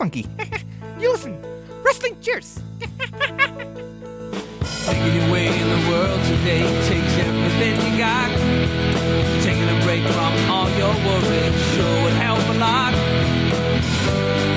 [0.00, 0.26] Monkey.
[0.98, 1.38] you listen.
[1.84, 2.58] Wrestling Cheers.
[2.80, 2.96] Taking
[5.60, 8.30] in the world today takes everything you got.
[9.44, 12.94] Taking a break from all your worries sure would help a lot.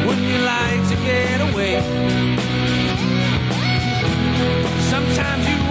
[0.08, 1.82] Wouldn't you like to get away?
[4.90, 5.63] Sometimes you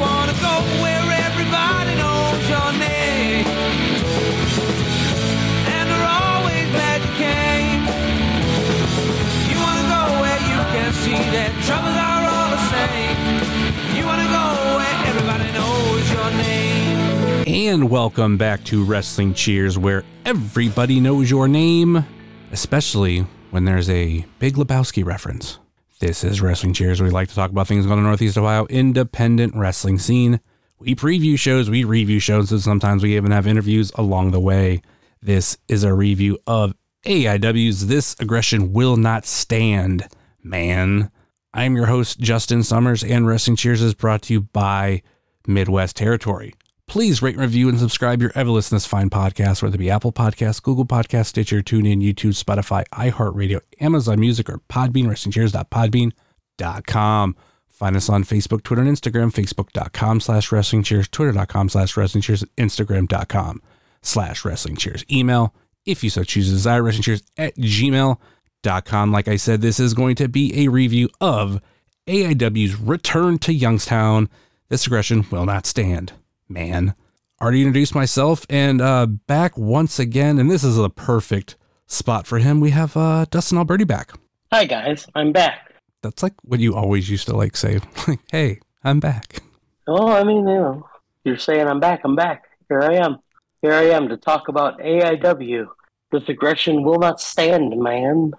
[17.64, 22.04] And welcome back to Wrestling Cheers, where everybody knows your name,
[22.50, 25.60] especially when there's a Big Lebowski reference.
[26.00, 27.00] This is Wrestling Cheers.
[27.00, 30.40] We like to talk about things going on in Northeast Ohio independent wrestling scene.
[30.80, 34.82] We preview shows, we review shows, and sometimes we even have interviews along the way.
[35.22, 36.74] This is a review of
[37.06, 40.08] AIW's This Aggression Will Not Stand,
[40.42, 41.12] man.
[41.54, 45.02] I'm your host, Justin Summers, and Wrestling Cheers is brought to you by
[45.46, 46.54] Midwest Territory.
[46.92, 50.12] Please rate, review, and subscribe your ever listen this fine podcast, whether it be Apple
[50.12, 57.36] Podcasts, Google Podcasts, Stitcher, TuneIn, YouTube, Spotify, iHeartRadio, Amazon Music, or Podbean, WrestlingCheers.podbean.com.
[57.70, 62.44] Find us on Facebook, Twitter, and Instagram, Facebook.com slash Wrestling Cheers, Twitter.com slash Wrestling Cheers,
[62.58, 63.62] Instagram.com
[64.02, 65.06] slash Wrestling Cheers.
[65.10, 65.54] Email,
[65.86, 69.12] if you so choose to desire, Wrestling Cheers at gmail.com.
[69.12, 71.58] Like I said, this is going to be a review of
[72.06, 74.28] AIW's return to Youngstown.
[74.68, 76.12] This aggression will not stand,
[76.52, 76.94] man.
[77.40, 82.38] Already introduced myself and uh, back once again, and this is a perfect spot for
[82.38, 82.60] him.
[82.60, 84.12] We have uh, Dustin Alberti back.
[84.52, 85.74] Hi guys, I'm back.
[86.02, 89.42] That's like what you always used to like say, like, "Hey, I'm back."
[89.88, 90.88] Oh, I mean, you know,
[91.24, 92.44] you're saying I'm back, I'm back.
[92.68, 93.18] Here I am.
[93.62, 95.66] Here I am to talk about AIW.
[96.10, 98.32] This aggression will not stand, man.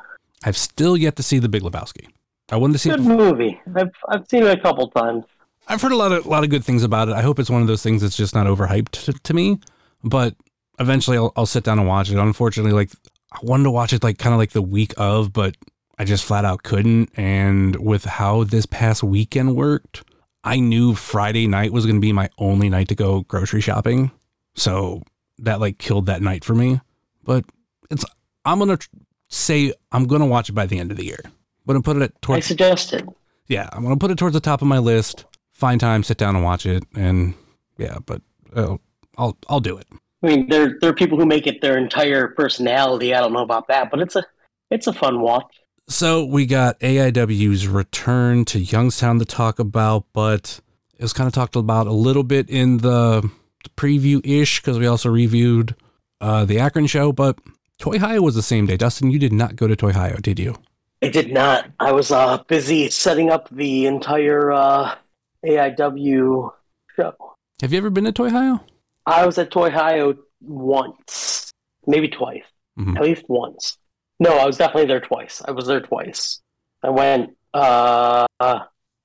[0.43, 2.07] I've still yet to see the Big Lebowski.
[2.49, 2.89] I wanted to see.
[2.89, 3.59] It Good movie.
[3.75, 5.25] I've I've seen it a couple times.
[5.67, 7.13] I've heard a lot of lot of good things about it.
[7.13, 9.59] I hope it's one of those things that's just not overhyped to, to me.
[10.03, 10.35] But
[10.79, 12.17] eventually, I'll, I'll sit down and watch it.
[12.17, 12.91] Unfortunately, like
[13.31, 15.55] I wanted to watch it like kind of like the week of, but
[15.97, 17.09] I just flat out couldn't.
[17.15, 20.03] And with how this past weekend worked,
[20.43, 24.11] I knew Friday night was going to be my only night to go grocery shopping.
[24.55, 25.01] So
[25.39, 26.81] that like killed that night for me.
[27.23, 27.45] But
[27.89, 28.03] it's
[28.45, 28.89] I'm gonna tr-
[29.29, 31.21] say I'm gonna watch it by the end of the year.
[31.65, 33.07] But I'm gonna put it I towards suggested.
[33.47, 35.25] yeah, I'm gonna put it towards the top of my list.
[35.53, 37.35] Find time, sit down and watch it, and
[37.77, 38.21] yeah, but
[38.55, 38.77] uh,
[39.17, 39.87] I'll I'll do it.
[40.23, 43.13] I mean, there there are people who make it their entire personality.
[43.13, 44.25] I don't know about that, but it's a
[44.71, 45.63] it's a fun watch.
[45.87, 50.61] So we got AIW's return to Youngstown to talk about, but
[50.97, 53.29] it was kind of talked about a little bit in the,
[53.77, 55.75] preview ish because we also reviewed
[56.21, 57.11] uh, the Akron show.
[57.11, 57.37] But
[57.79, 58.77] Toy Hio was the same day.
[58.77, 60.55] Dustin, you did not go to Toy Hio, did you?
[61.01, 61.69] I did not.
[61.79, 64.95] I was uh, busy setting up the entire uh,
[65.45, 66.51] AIW
[66.95, 67.13] show.
[67.61, 68.59] Have you ever been to Toy Hio?
[69.05, 71.51] I was at Toy Hio once,
[71.87, 72.43] maybe twice,
[72.79, 72.95] Mhm.
[72.97, 73.77] at least once.
[74.19, 75.41] No, I was definitely there twice.
[75.45, 76.41] I was there twice.
[76.81, 78.25] I went uh,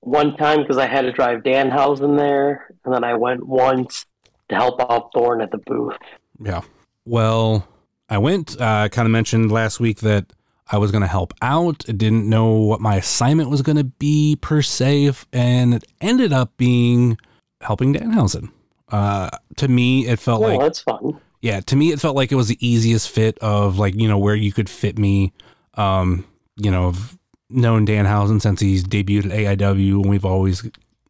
[0.00, 4.06] one time because I had to drive Danhausen there, and then I went once
[4.48, 5.96] to help out Thorn at the booth.
[6.42, 6.62] Yeah.
[7.04, 7.66] Well,
[8.08, 8.58] I went.
[8.60, 10.32] Uh, kind of mentioned last week that
[10.70, 11.84] I was going to help out.
[11.88, 16.32] I didn't know what my assignment was going to be per se, and it ended
[16.32, 17.16] up being
[17.60, 18.50] helping Danhausen.
[18.90, 21.20] Uh, to me, it felt Oh, like that's fun.
[21.42, 21.60] yeah.
[21.60, 24.34] To me, it felt like it was the easiest fit of like you know where
[24.34, 25.32] you could fit me.
[25.74, 26.24] Um,
[26.56, 27.18] you know, I've
[27.50, 30.62] known Danhausen since he's debuted at AIW, and we've always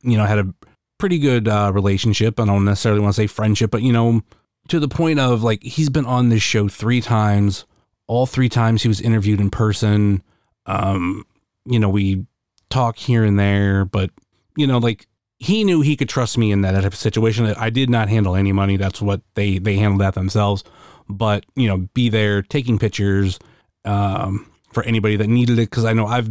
[0.02, 0.54] you know had a
[0.98, 2.38] pretty good uh, relationship.
[2.40, 4.22] I don't necessarily want to say friendship, but you know
[4.68, 7.64] to the point of like he's been on this show three times.
[8.08, 10.22] All three times he was interviewed in person.
[10.66, 11.24] Um,
[11.64, 12.26] you know, we
[12.70, 14.10] talk here and there, but
[14.56, 15.06] you know, like
[15.38, 17.46] he knew he could trust me in that type of situation.
[17.46, 18.76] I did not handle any money.
[18.76, 20.64] That's what they they handled that themselves.
[21.08, 23.38] But you know, be there taking pictures
[23.84, 26.30] um, for anybody that needed it because I know I've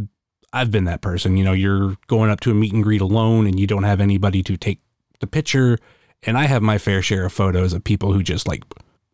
[0.52, 1.36] I've been that person.
[1.36, 4.00] You know, you're going up to a meet and greet alone and you don't have
[4.00, 4.80] anybody to take
[5.20, 5.78] the picture.
[6.22, 8.62] And I have my fair share of photos of people who just like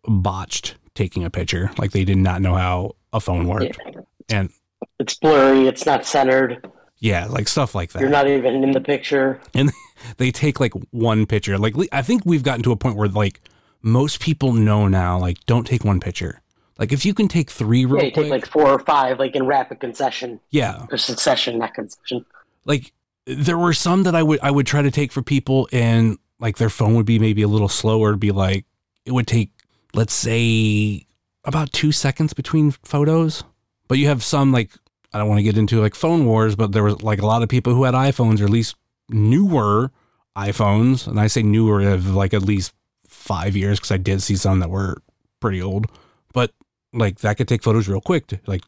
[0.06, 4.00] botched taking a picture, like they did not know how a phone worked, Yeah.
[4.38, 4.50] and
[4.98, 5.66] It's blurry.
[5.66, 6.66] It's not centered.
[6.98, 8.00] yeah, like stuff like that.
[8.00, 9.40] You're not even in the picture.
[9.54, 9.72] and
[10.18, 11.58] they take like one picture.
[11.58, 13.40] Like I think we've gotten to a point where like
[13.82, 16.40] most people know now, like don't take one picture.
[16.78, 19.18] Like if you can take three real Yeah, you quick, take like four or five,
[19.18, 22.24] like in rapid concession yeah, or succession, not concession.
[22.64, 22.92] like
[23.26, 26.56] there were some that I would I would try to take for people, and like
[26.56, 28.12] their phone would be maybe a little slower.
[28.12, 28.64] To be like
[29.06, 29.50] it would take
[29.94, 31.06] let's say
[31.44, 33.44] about two seconds between photos,
[33.88, 34.70] but you have some like
[35.12, 37.42] I don't want to get into like phone wars, but there was like a lot
[37.42, 38.74] of people who had iPhones or at least
[39.08, 39.90] newer
[40.36, 42.72] iPhones, and I say newer of like at least
[43.06, 44.96] five years because I did see some that were
[45.40, 45.86] pretty old,
[46.32, 46.50] but
[46.92, 48.26] like that could take photos real quick.
[48.28, 48.62] to- Like.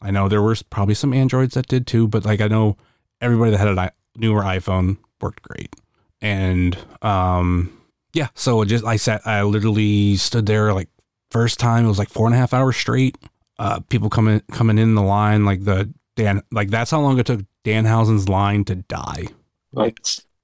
[0.00, 2.76] I know there were probably some Androids that did too, but like I know
[3.20, 5.74] everybody that had a newer iPhone worked great,
[6.20, 7.72] and um
[8.14, 10.88] yeah, so it just I sat, I literally stood there like
[11.30, 13.16] first time it was like four and a half hours straight.
[13.58, 17.26] Uh, people coming coming in the line like the Dan like that's how long it
[17.26, 19.26] took Danhausen's line to die.
[19.72, 19.98] Like,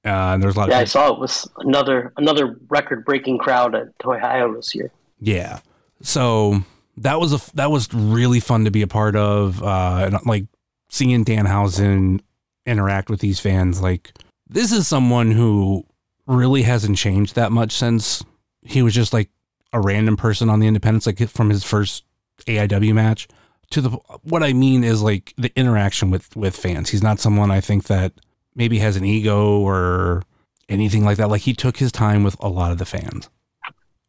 [0.05, 3.75] Uh, and there's a lot yeah, I saw it was another another record breaking crowd
[3.75, 4.91] at Toy Hio this year.
[5.21, 5.61] yeah.
[6.01, 6.63] So
[6.97, 9.63] that was a that was really fun to be a part of.
[9.63, 10.47] Uh, and like
[10.91, 12.21] seeing Danhausen
[12.67, 13.83] interact with these fans.
[13.83, 14.13] Like
[14.49, 15.85] this is someone who
[16.29, 18.23] really hasn't changed that much since
[18.63, 19.31] he was just like
[19.73, 22.05] a random person on the independents, like from his first
[22.47, 23.27] AIW match
[23.71, 23.91] to the
[24.23, 26.91] what I mean is like the interaction with with fans.
[26.91, 28.13] He's not someone I think that
[28.55, 30.23] maybe has an ego or
[30.69, 31.29] anything like that.
[31.29, 33.29] Like he took his time with a lot of the fans,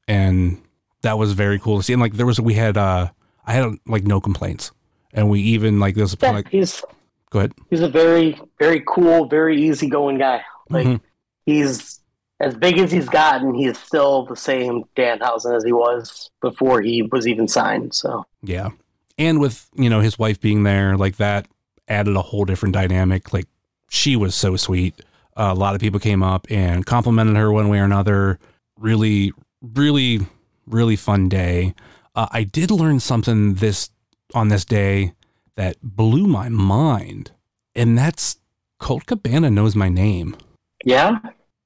[0.07, 0.61] and
[1.01, 1.93] that was very cool to see.
[1.93, 3.09] And like there was we had uh
[3.45, 4.71] I had like no complaints,
[5.13, 6.83] and we even like this Yeah, like he's
[7.31, 7.53] go ahead.
[7.69, 10.41] he's a very very cool, very easygoing guy.
[10.69, 11.01] Like Mhm.
[11.45, 11.99] he's
[12.39, 17.01] as big as he's gotten, he's still the same Danhausen as he was before he
[17.03, 17.93] was even signed.
[17.93, 18.69] So Yeah.
[19.17, 21.47] And with, you know, his wife being there, like that
[21.89, 23.33] added a whole different dynamic.
[23.33, 23.47] Like
[23.89, 24.95] she was so sweet.
[25.35, 28.39] Uh, a lot of people came up and complimented her one way or another.
[28.77, 30.21] Really, really,
[30.65, 31.73] really fun day.
[32.15, 33.89] Uh, I did learn something this
[34.33, 35.13] on this day
[35.55, 37.31] that blew my mind,
[37.75, 38.37] and that's
[38.79, 40.37] Colt Cabana knows my name.
[40.85, 41.19] yeah,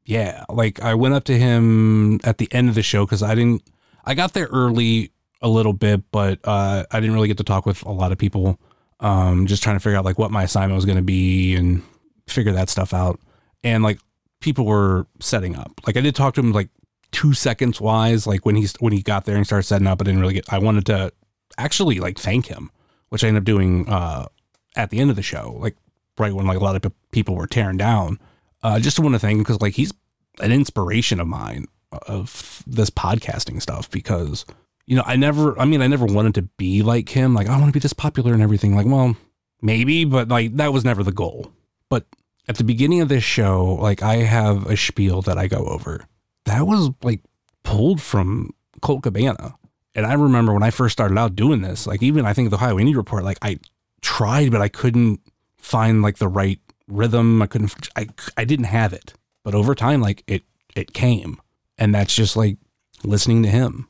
[0.05, 3.35] Yeah, like I went up to him at the end of the show because I
[3.35, 3.63] didn't.
[4.05, 5.11] I got there early
[5.41, 8.17] a little bit, but uh, I didn't really get to talk with a lot of
[8.17, 8.59] people.
[8.99, 11.83] Um, just trying to figure out like what my assignment was going to be and
[12.27, 13.19] figure that stuff out.
[13.63, 13.99] And like
[14.39, 15.71] people were setting up.
[15.85, 16.69] Like I did talk to him like
[17.11, 18.27] two seconds wise.
[18.27, 20.51] Like when he's when he got there and started setting up, I didn't really get.
[20.51, 21.11] I wanted to
[21.57, 22.71] actually like thank him,
[23.09, 24.27] which I ended up doing uh,
[24.75, 25.55] at the end of the show.
[25.59, 25.75] Like
[26.17, 28.19] right when like a lot of people were tearing down.
[28.63, 29.93] Uh, just want to thank him because like he's
[30.39, 31.67] an inspiration of mine
[32.07, 34.45] of this podcasting stuff because
[34.85, 37.57] you know I never I mean I never wanted to be like him like I
[37.59, 39.15] want to be this popular and everything like well
[39.61, 41.51] maybe but like that was never the goal.
[41.89, 42.05] But
[42.47, 46.05] at the beginning of this show like I have a spiel that I go over
[46.45, 47.21] that was like
[47.63, 49.55] pulled from Colt Cabana.
[49.95, 52.55] And I remember when I first started out doing this like even I think the
[52.55, 53.59] Ohio Indie Report like I
[54.01, 55.19] tried but I couldn't
[55.57, 56.59] find like the right
[56.93, 57.41] rhythm.
[57.41, 58.07] I couldn't I
[58.37, 59.13] I didn't have it.
[59.43, 60.43] But over time like it
[60.75, 61.41] it came.
[61.77, 62.57] And that's just like
[63.03, 63.87] listening to him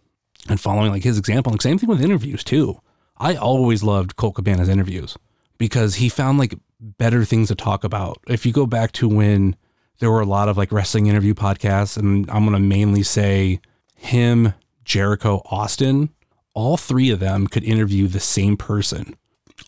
[0.50, 1.52] and following like his example.
[1.52, 2.80] And same thing with interviews too.
[3.18, 5.18] I always loved colt cabana's interviews
[5.58, 8.20] because he found like better things to talk about.
[8.28, 9.56] If you go back to when
[10.00, 13.62] there were a lot of like wrestling interview podcasts and i'm going to mainly say
[13.96, 14.54] him
[14.84, 16.10] jericho austin
[16.54, 19.16] all three of them could interview the same person.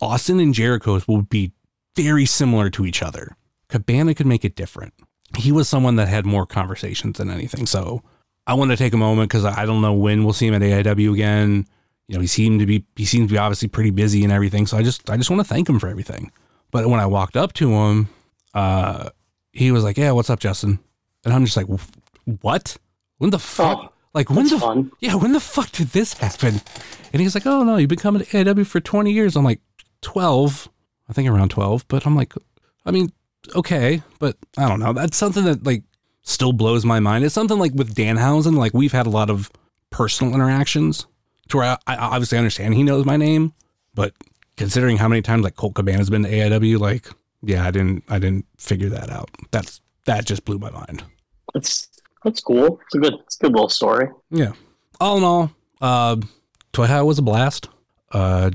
[0.01, 1.51] Austin and jericho would be
[1.95, 3.35] very similar to each other
[3.69, 4.93] cabana could make it different
[5.37, 7.65] he was someone that had more conversations than anything.
[7.65, 8.03] So
[8.47, 10.61] I want to take a moment because I don't know when we'll see him at
[10.61, 11.65] AIW again.
[12.07, 14.67] You know, he seemed to be he seems to be obviously pretty busy and everything.
[14.67, 16.31] So I just I just want to thank him for everything.
[16.71, 18.09] But when I walked up to him,
[18.53, 19.09] uh,
[19.53, 20.79] he was like, "Yeah, what's up, Justin?"
[21.23, 21.67] And I'm just like,
[22.41, 22.77] "What?
[23.17, 23.79] When the fuck?
[23.81, 24.91] Oh, like when the fun.
[24.99, 26.61] yeah, when the fuck did this happen?"
[27.11, 29.61] And he's like, "Oh no, you've been coming to AIW for 20 years." I'm like,
[30.01, 30.69] "12,
[31.09, 32.33] I think around 12." But I'm like,
[32.85, 33.11] I mean,
[33.55, 34.93] okay, but I don't know.
[34.93, 35.83] That's something that like
[36.21, 37.23] still blows my mind.
[37.23, 39.51] It's something like with Danhausen, like we've had a lot of
[39.89, 41.05] personal interactions
[41.49, 43.53] to where I, I obviously understand he knows my name,
[43.93, 44.13] but
[44.57, 47.07] considering how many times like Colt Cabana's been to AIW, like
[47.41, 49.29] yeah, I didn't I didn't figure that out.
[49.51, 51.03] That's that just blew my mind.
[51.53, 51.87] That's
[52.23, 52.79] that's cool.
[52.85, 54.09] It's a good it's a good little story.
[54.31, 54.53] Yeah.
[54.99, 56.15] All in all, uh,
[56.71, 57.69] Toy Hio was a blast.
[58.11, 58.49] Uh,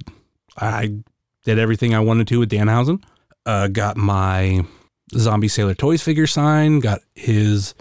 [0.56, 0.94] I
[1.44, 3.02] did everything I wanted to with Danhausen.
[3.46, 4.64] Uh, got my
[5.14, 6.82] Zombie Sailor Toys figure signed.
[6.82, 7.74] Got his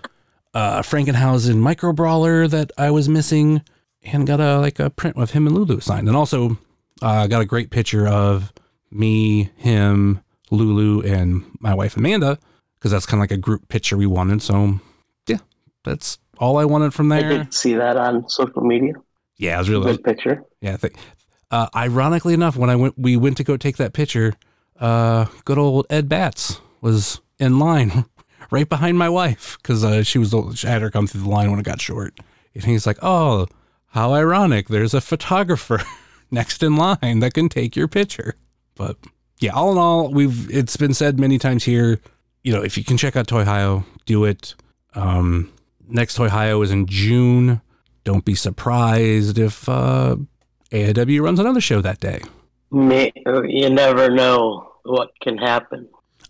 [0.54, 3.62] uh, Frankenhausen micro brawler that I was missing,
[4.04, 6.08] and got a like a print of him and Lulu signed.
[6.08, 6.58] And also
[7.02, 8.52] uh, got a great picture of
[8.92, 12.40] me, him, Lulu, and my wife Amanda
[12.78, 14.42] because that's kind of like a group picture we wanted.
[14.42, 14.80] So
[15.28, 15.38] yeah,
[15.84, 17.30] that's all I wanted from I there.
[17.30, 18.94] did see that on social media.
[19.38, 20.44] Yeah, it was really Good picture.
[20.62, 20.74] yeah.
[20.74, 20.96] I think,
[21.52, 24.34] uh, ironically enough, when I went, we went to go take that picture.
[24.80, 28.06] Uh, good old Ed Batts was in line
[28.52, 31.50] right behind my wife because uh, she was she had her come through the line
[31.50, 32.20] when it got short,
[32.54, 33.48] and he's like, "Oh,
[33.88, 34.68] how ironic!
[34.68, 35.82] There's a photographer
[36.32, 38.36] next in line that can take your picture."
[38.76, 38.98] But
[39.40, 42.00] yeah, all in all, we've it's been said many times here.
[42.44, 44.56] You know, if you can check out Toy Hio, do it.
[44.94, 45.52] Um,
[45.88, 47.62] next Toy Hio is in June.
[48.06, 50.16] Don't be surprised if uh,
[50.72, 52.22] AIW runs another show that day.
[52.72, 55.90] You never know what can happen.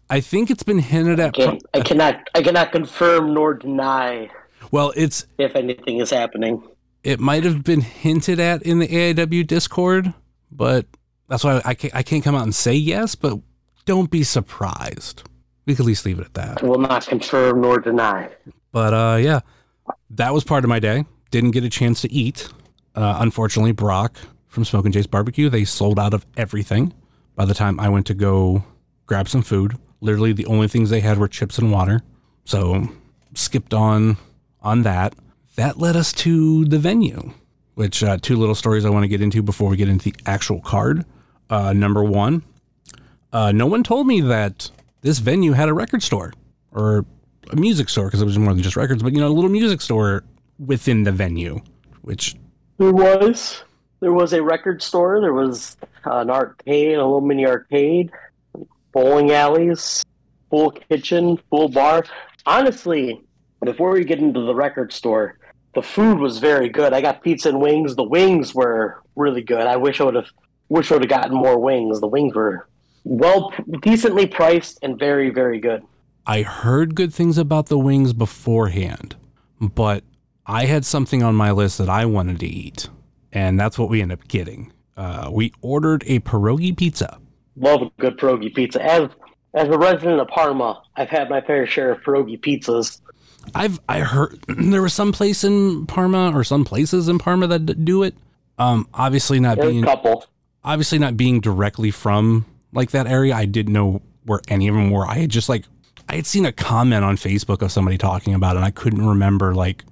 [0.10, 1.34] I think it's been hinted at.
[1.34, 2.30] Can't, I cannot.
[2.34, 4.30] I cannot confirm nor deny
[4.72, 6.64] Well, it's if anything is happening.
[7.04, 10.14] it might have been hinted at in the AIW Discord,
[10.52, 10.86] but
[11.28, 13.16] that's why I can't, I can't come out and say yes.
[13.16, 13.40] But
[13.86, 15.24] don't be surprised.
[15.66, 16.64] We could at least leave it at that.
[16.64, 18.30] I will not confirm nor deny.
[18.72, 19.42] But uh, yeah,
[20.12, 21.06] that was part of my day.
[21.30, 22.50] Didn't get a chance to eat.
[22.96, 24.18] Uh, unfortunately, Brock
[24.48, 26.94] from Smoke and Jay's Barbecue, they sold out of everything
[27.36, 28.64] by the time I went to go
[29.06, 29.78] grab some food.
[30.02, 32.02] Literally, the only things they had were chips and water.
[32.46, 32.90] So
[33.34, 34.18] skipped on
[34.62, 35.14] on that.
[35.56, 37.34] That led us to the venue,
[37.76, 40.16] which uh, two little stories I want to get into before we get into the
[40.26, 41.06] actual card.
[41.50, 42.44] Uh, number one,
[43.34, 46.34] uh, no one told me that this venue had a record store
[46.72, 47.06] or
[47.52, 49.50] a music store because it was more than just records, but you know, a little
[49.50, 50.24] music store
[50.60, 51.60] within the venue,
[52.02, 52.36] which
[52.80, 53.62] There was.
[54.00, 55.20] There was a record store.
[55.20, 58.10] There was uh, an arcade, a little mini arcade,
[58.94, 60.06] bowling alleys,
[60.50, 62.06] full kitchen, full bar.
[62.46, 63.22] Honestly,
[63.66, 65.38] before we get into the record store,
[65.76, 66.94] the food was very good.
[66.94, 67.98] I got pizza and wings.
[67.98, 69.68] The wings were really good.
[69.68, 70.30] I wish I would have
[70.70, 72.00] wish I would have gotten more wings.
[72.00, 72.66] The wings were
[73.04, 75.84] well decently priced and very very good.
[76.26, 79.18] I heard good things about the wings beforehand,
[79.60, 80.06] but
[80.50, 82.90] I had something on my list that I wanted to eat,
[83.32, 84.74] and that's what we ended up getting.
[84.98, 87.20] Uh, we ordered a pierogi pizza.
[87.56, 88.84] Love a good pierogi pizza.
[88.84, 89.10] As
[89.54, 93.00] as a resident of Parma, I've had my fair share of pierogi pizzas.
[93.54, 97.86] I've I heard there was some place in Parma or some places in Parma that
[97.86, 98.16] do it.
[98.58, 100.26] Um, obviously not There's being a couple.
[100.64, 104.90] obviously not being directly from like that area, I didn't know where any of them
[104.90, 105.06] were.
[105.06, 105.66] I had just like
[106.10, 109.08] I had seen a comment on Facebook of somebody talking about it, and I couldn't
[109.08, 109.84] remember like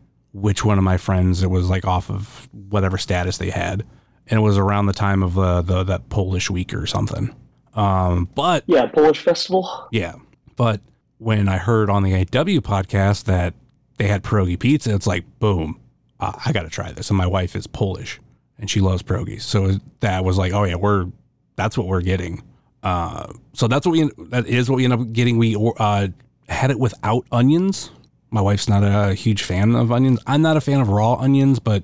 [0.41, 3.85] which one of my friends it was like off of whatever status they had,
[4.27, 7.35] and it was around the time of uh, the that Polish week or something.
[7.73, 9.87] Um, but Yeah, Polish festival.
[9.91, 10.15] yeah,
[10.55, 10.81] but
[11.19, 13.53] when I heard on the AW podcast that
[13.97, 15.79] they had pierogi pizza, it's like boom,
[16.19, 17.09] uh, I got to try this.
[17.09, 18.19] And my wife is Polish
[18.59, 21.07] and she loves pierogies, so that was like, oh yeah, we're
[21.55, 22.43] that's what we're getting.
[22.83, 25.37] Uh, so that's what we that is what we end up getting.
[25.37, 26.07] We uh,
[26.47, 27.91] had it without onions.
[28.29, 30.19] My wife's not a huge fan of onions.
[30.27, 31.83] I'm not a fan of raw onions, but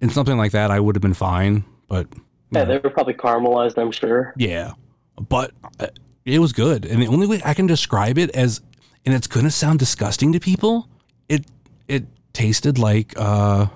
[0.00, 1.64] in something like that, I would have been fine.
[1.88, 2.06] But
[2.50, 4.32] Yeah, they were probably caramelized, I'm sure.
[4.36, 4.72] yeah,
[5.28, 5.88] but uh,
[6.24, 8.60] it was good, and the only way I can describe it as,
[9.04, 10.88] and it's gonna sound disgusting to people,
[11.28, 11.44] it
[11.88, 13.66] it tasted like uh,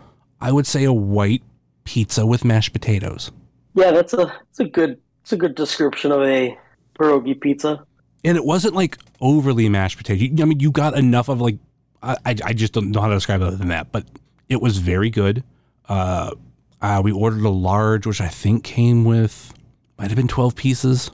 [0.41, 1.43] I would say a white
[1.85, 3.31] pizza with mashed potatoes,
[3.75, 4.17] Yeah, that's a
[4.49, 6.57] that's a good it's a good description of a
[6.99, 7.85] pierogi pizza.
[8.25, 10.43] and it wasn't like overly mashed potato.
[10.43, 11.59] I mean, you got enough of like
[12.25, 14.05] I I just don't know how to describe it other than that, but
[14.49, 15.43] it was very good.
[15.89, 16.33] Uh,
[16.81, 19.53] uh, we ordered a large, which I think came with
[19.99, 21.11] might have been twelve pieces.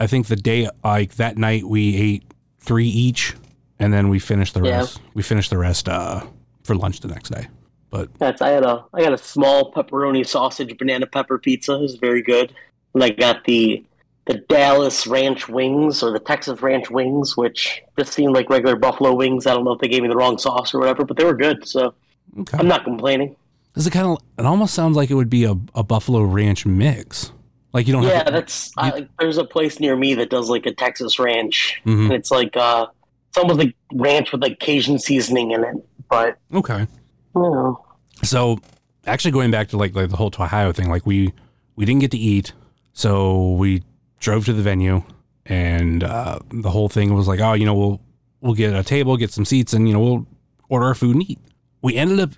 [0.00, 2.22] I think the day like that night we ate
[2.58, 3.34] three each,
[3.78, 4.78] and then we finished the Yeah.
[4.78, 5.00] rest.
[5.14, 6.22] We finished the rest uh,
[6.64, 7.48] for lunch the next day.
[7.90, 11.74] But That's I had a I got a small pepperoni sausage banana pepper pizza.
[11.74, 12.52] It was very good.
[12.94, 13.84] And I got the
[14.28, 19.14] the Dallas Ranch wings or the Texas Ranch wings, which just seemed like regular buffalo
[19.14, 19.46] wings.
[19.46, 21.34] I don't know if they gave me the wrong sauce or whatever, but they were
[21.34, 21.66] good.
[21.66, 21.94] So
[22.40, 23.34] okay, I'm not complaining.
[23.74, 24.18] is it kind of?
[24.38, 27.32] It almost sounds like it would be a, a Buffalo Ranch mix.
[27.72, 30.48] Like you don't Yeah, have to, that's I, there's a place near me that does
[30.48, 32.04] like a Texas ranch, Mhm.
[32.04, 32.86] and it's like uh,
[33.28, 35.74] it's almost like ranch with like Cajun seasoning in it.
[36.08, 36.86] But okay.
[37.34, 37.84] you know,
[38.22, 38.58] So
[39.06, 41.32] actually going back to like like the whole Ohio thing, like we
[41.76, 42.52] we didn't get to eat,
[42.94, 43.82] so we
[44.20, 45.02] drove to the venue
[45.48, 48.00] and uh, the whole thing was like, oh, you know, we'll
[48.40, 50.26] we'll get a table, get some seats, and you know, we'll
[50.68, 51.38] order our food and eat.
[51.82, 52.30] We ended up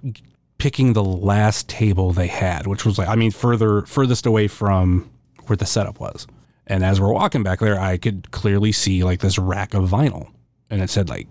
[0.59, 5.11] picking the last table they had, which was like, I mean, further furthest away from
[5.47, 6.27] where the setup was.
[6.67, 10.31] And as we're walking back there, I could clearly see like this rack of vinyl,
[10.71, 11.27] and it said like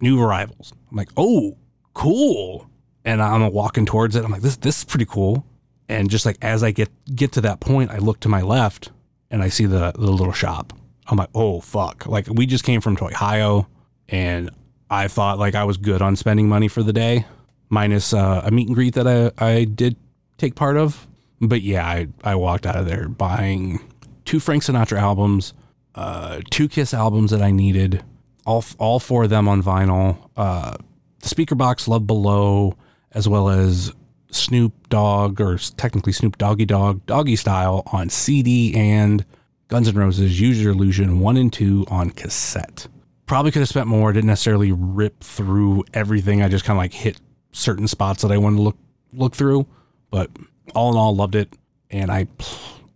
[0.00, 0.74] new arrivals.
[0.90, 1.56] I'm like, oh,
[1.94, 2.68] cool.
[3.06, 4.24] And I'm walking towards it.
[4.24, 5.46] I'm like, this this is pretty cool.
[5.88, 8.90] And just like as I get get to that point, I look to my left
[9.34, 10.72] and I see the the little shop.
[11.08, 12.06] I'm like, oh fuck!
[12.06, 13.68] Like we just came from Ohio,
[14.08, 14.48] and
[14.88, 17.26] I thought like I was good on spending money for the day,
[17.68, 19.96] minus uh, a meet and greet that I I did
[20.38, 21.06] take part of.
[21.40, 23.80] But yeah, I I walked out of there buying
[24.24, 25.52] two Frank Sinatra albums,
[25.96, 28.04] uh, two Kiss albums that I needed,
[28.46, 30.30] all all four of them on vinyl.
[30.36, 30.76] Uh,
[31.18, 32.76] the Speakerboxxx Love Below,
[33.10, 33.92] as well as
[34.34, 39.24] Snoop Dogg, or technically Snoop Doggy Dogg, Doggy Style on CD and
[39.68, 42.86] Guns N' Roses Use Your Illusion 1 and 2 on cassette.
[43.26, 46.42] Probably could have spent more, didn't necessarily rip through everything.
[46.42, 47.20] I just kind of like hit
[47.52, 48.76] certain spots that I wanted to look
[49.12, 49.66] look through,
[50.10, 50.28] but
[50.74, 51.56] all in all loved it
[51.90, 52.26] and I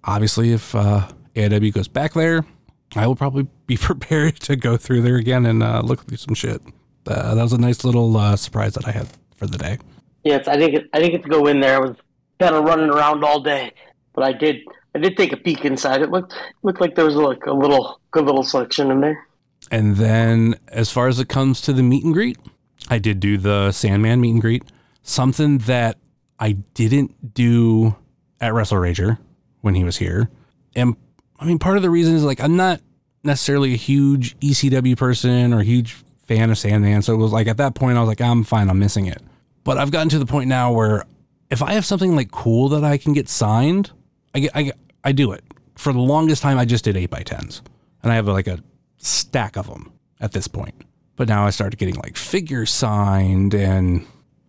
[0.03, 2.45] obviously if uh AIW goes back there,
[2.97, 6.35] I will probably be prepared to go through there again and uh, look through some
[6.35, 6.61] shit.
[7.07, 9.79] Uh, that was a nice little uh, surprise that I had for the day.
[10.25, 10.91] Yes, I didn't.
[10.93, 11.77] I didn't get to go in there.
[11.77, 11.97] I was
[12.41, 13.73] kind of running around all day,
[14.15, 14.57] but I did.
[14.95, 16.03] I did take a peek inside.
[16.03, 19.27] It looked looked like there was like a little good little selection in there.
[19.71, 22.39] And then, as far as it comes to the meet and greet,
[22.89, 24.65] I did do the Sandman meet and greet.
[25.03, 25.99] Something that
[26.39, 27.97] I didn't do
[28.41, 29.19] at Wrestle Rager
[29.61, 30.31] when he was here,
[30.75, 30.97] and
[31.39, 32.81] I mean, part of the reason is like I'm not
[33.25, 35.97] necessarily a huge ECW person or a huge
[36.27, 37.03] fan of Sandman.
[37.03, 39.23] So it was like at that point, I was like, I'm fine, I'm missing it.
[39.65, 41.05] But I've gotten to the point now where
[41.51, 43.91] if I have something like cool that I can get signed,
[44.35, 44.73] I get, I,
[45.05, 45.45] I do it.
[45.77, 47.63] For the longest time, I just did 8 by 10s
[48.03, 48.59] and I have like a
[48.99, 50.75] stack of them at this point.
[51.17, 54.07] But now I started getting like figures signed and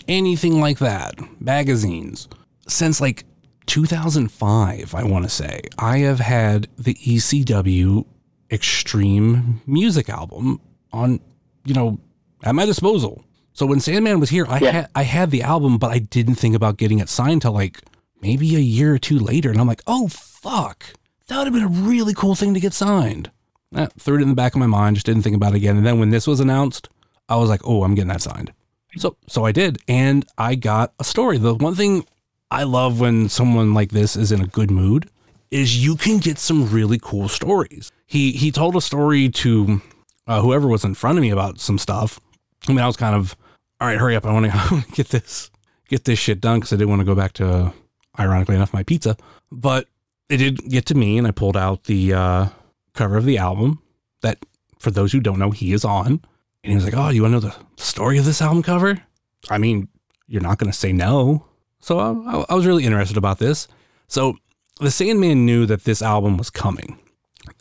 [0.07, 2.27] anything like that, magazines.
[2.67, 3.25] Since like
[3.65, 8.05] 2005, I want to say, I have had the ECW
[8.51, 10.59] Extreme Music album
[10.91, 11.19] on,
[11.65, 11.99] you know,
[12.43, 13.23] at my disposal.
[13.59, 14.71] So when Sandman was here, I Yeah.
[14.71, 17.81] had I had the album, but I didn't think about getting it signed till like
[18.21, 20.85] maybe a year or two later, and I'm like, oh fuck,
[21.27, 23.31] that would have been a really cool thing to get signed.
[23.75, 25.75] Eh, threw it in the back of my mind, just didn't think about it again.
[25.75, 26.87] And then when this was announced,
[27.27, 28.53] I was like, oh, I'm getting that signed.
[28.95, 31.37] So so I did, and I got a story.
[31.37, 32.05] The one thing
[32.49, 35.09] I love when someone like this is in a good mood
[35.51, 37.91] is you can get some really cool stories.
[38.07, 39.81] He he told a story to
[40.27, 42.21] uh, whoever was in front of me about some stuff.
[42.69, 43.35] I mean, I was kind of
[43.81, 43.97] all right.
[43.97, 44.25] Hurry up!
[44.25, 45.49] I want to get this
[45.87, 47.73] get this shit done because I didn't want to go back to
[48.19, 49.15] ironically enough my pizza.
[49.51, 49.87] But
[50.29, 52.45] it did get to me, and I pulled out the uh,
[52.93, 53.81] cover of the album
[54.21, 54.37] that,
[54.79, 56.21] for those who don't know, he is on.
[56.63, 59.01] And he was like, "Oh, you want to know the story of this album cover?"
[59.49, 59.87] I mean,
[60.27, 61.45] you're not going to say no.
[61.79, 63.67] So I, I- was really interested about this.
[64.07, 64.35] So
[64.81, 66.99] the Sandman knew that this album was coming,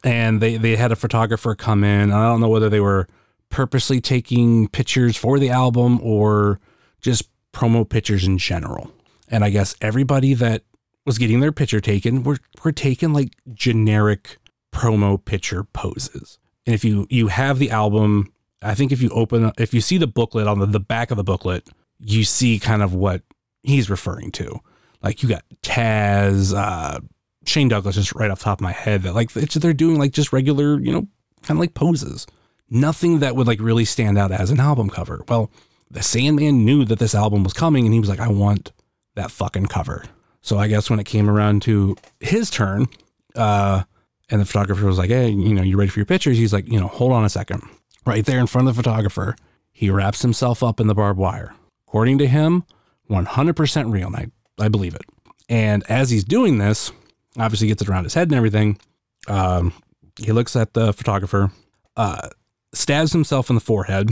[0.03, 2.11] and they they had a photographer come in.
[2.11, 3.07] I don't know whether they were
[3.51, 6.61] purposely taking pictures for the album or
[7.01, 8.91] just promo pictures in general.
[9.29, 10.63] And I guess everybody that
[11.05, 14.39] was getting their picture taken were were taking like generic
[14.73, 16.39] promo picture poses.
[16.67, 18.33] And if you you have the album,
[18.63, 21.17] I think if you open if you see the booklet on the, the back of
[21.17, 23.23] the booklet, you see kind of what
[23.63, 24.61] he's referring to.
[25.03, 27.01] Like you got Taz, uh,
[27.47, 29.03] Shane Douglas, just right off top of my head.
[29.03, 31.07] That like they're doing like just regular, you know,
[31.43, 32.27] kind of like poses.
[32.71, 35.25] Nothing that would like really stand out as an album cover.
[35.29, 35.51] Well,
[35.91, 38.73] the Sandman knew that this album was coming, and he was like, "I want
[39.15, 40.05] that fucking cover."
[40.43, 42.87] So I guess when it came around to his turn,
[43.35, 43.85] uh,
[44.31, 46.69] and the photographer was like, "Hey, you know, you ready for your pictures?" He's like,
[46.69, 47.63] "You know, hold on a second.
[48.05, 49.37] Right there in front of the photographer,
[49.73, 51.55] he wraps himself up in the barbed wire.
[51.87, 52.65] According to him,
[53.09, 54.27] 100% real, and I,
[54.59, 55.03] I believe it.
[55.49, 56.93] And as he's doing this,
[57.39, 58.79] obviously gets it around his head and everything.
[59.27, 59.73] Um,
[60.21, 61.51] he looks at the photographer,
[61.97, 62.29] uh,
[62.73, 64.11] stabs himself in the forehead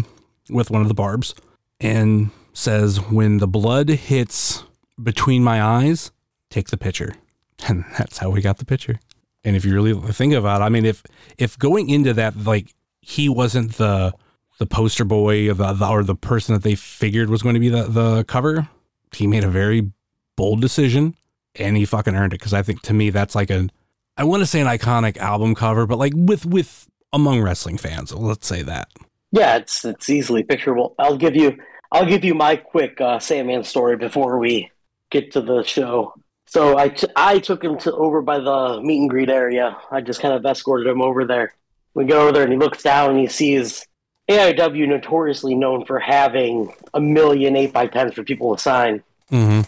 [0.51, 1.35] with one of the barbs,
[1.81, 4.64] and says, "When the blood hits
[5.03, 6.11] between my eyes,
[6.51, 7.14] take the picture."
[7.69, 9.01] And that's how we got the picture.
[9.42, 11.03] And if you really think about it, I mean, if
[11.38, 14.12] if going into that, like he wasn't the
[14.59, 17.69] the poster boy or the, or the person that they figured was going to be
[17.69, 18.69] the the cover,
[19.14, 19.90] he made a very
[20.37, 21.14] bold decision,
[21.55, 22.40] and he fucking earned it.
[22.40, 23.69] Because I think to me that's like a
[24.16, 28.12] I want to say an iconic album cover, but like with with among wrestling fans,
[28.12, 28.88] let's say that.
[29.33, 30.95] Yeah, it's it's easily picturable.
[30.99, 31.59] I'll give you
[31.92, 34.71] I'll give you my quick uh, Sandman story before we
[35.11, 36.14] get to the show.
[36.47, 39.77] So I, t- I took him to over by the meet and greet area.
[39.90, 41.55] I just kind of escorted him over there.
[41.95, 43.87] We go over there and he looks down and he sees
[44.29, 49.03] AIW notoriously known for having a million eight by tens for people to sign.
[49.31, 49.62] Mm-hmm.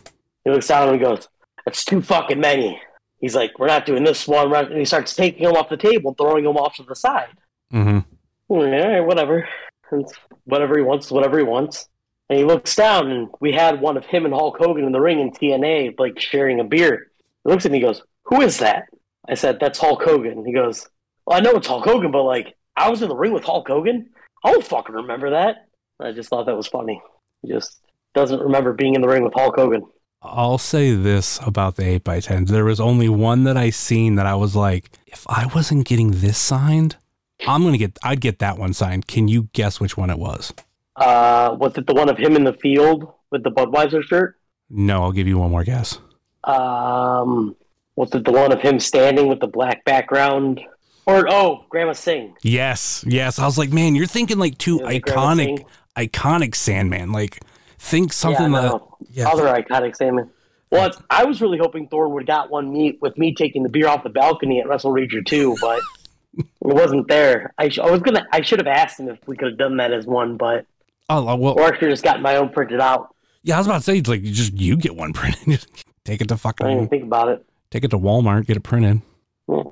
[0.44, 1.28] He looks down and he goes,
[1.64, 2.80] "That's too fucking many."
[3.20, 6.14] He's like, "We're not doing this one," and he starts taking them off the table,
[6.14, 7.36] throwing them off to the side.
[7.72, 7.98] Mm-hmm.
[8.48, 9.48] All right, whatever.
[9.92, 10.12] It's
[10.44, 11.88] whatever he wants, whatever he wants.
[12.28, 15.00] And he looks down, and we had one of him and Hulk Hogan in the
[15.00, 17.10] ring in TNA, like sharing a beer.
[17.44, 18.84] He looks at me, he goes, "Who is that?"
[19.28, 20.88] I said, "That's Hulk Hogan." He goes,
[21.26, 23.66] "Well, I know it's Hulk Hogan, but like, I was in the ring with Hulk
[23.66, 24.10] Hogan.
[24.44, 25.66] I don't fucking remember that."
[26.00, 27.02] I just thought that was funny.
[27.42, 27.80] He just
[28.14, 29.84] doesn't remember being in the ring with Hulk Hogan.
[30.22, 34.16] I'll say this about the 8 by 10 There was only one that I seen
[34.16, 36.96] that I was like, if I wasn't getting this signed,
[37.46, 39.06] I'm going to get, I'd get that one signed.
[39.06, 40.52] Can you guess which one it was?
[40.96, 44.36] Uh, was it the one of him in the field with the Budweiser shirt?
[44.68, 46.00] No, I'll give you one more guess.
[46.44, 47.54] Um,
[47.94, 50.60] was it the one of him standing with the black background?
[51.06, 52.34] Or oh, Grandma Singh.
[52.42, 53.38] Yes, yes.
[53.38, 55.64] I was like, man, you're thinking like two iconic,
[55.96, 57.12] iconic Sandman.
[57.12, 57.40] Like,
[57.78, 58.68] think something yeah, that.
[58.68, 58.96] no.
[59.10, 60.30] Yeah, Other iconic Sandman.
[60.70, 63.68] Well, I was really hoping Thor would have got one meet with me taking the
[63.70, 65.80] beer off the balcony at Wrestle Rager 2, but
[66.36, 67.54] it wasn't there.
[67.56, 68.26] I, sh- I was gonna.
[68.32, 70.66] I should have asked him if we could have done that as one, but
[71.08, 73.14] oh well, or I should have just gotten my own printed out.
[73.42, 73.54] yeah.
[73.54, 75.64] I was about to say, it's like, just you get one printed.
[76.04, 77.44] Take it to I didn't think about it.
[77.70, 79.00] take it to Walmart, get it printed.
[79.48, 79.62] Yeah.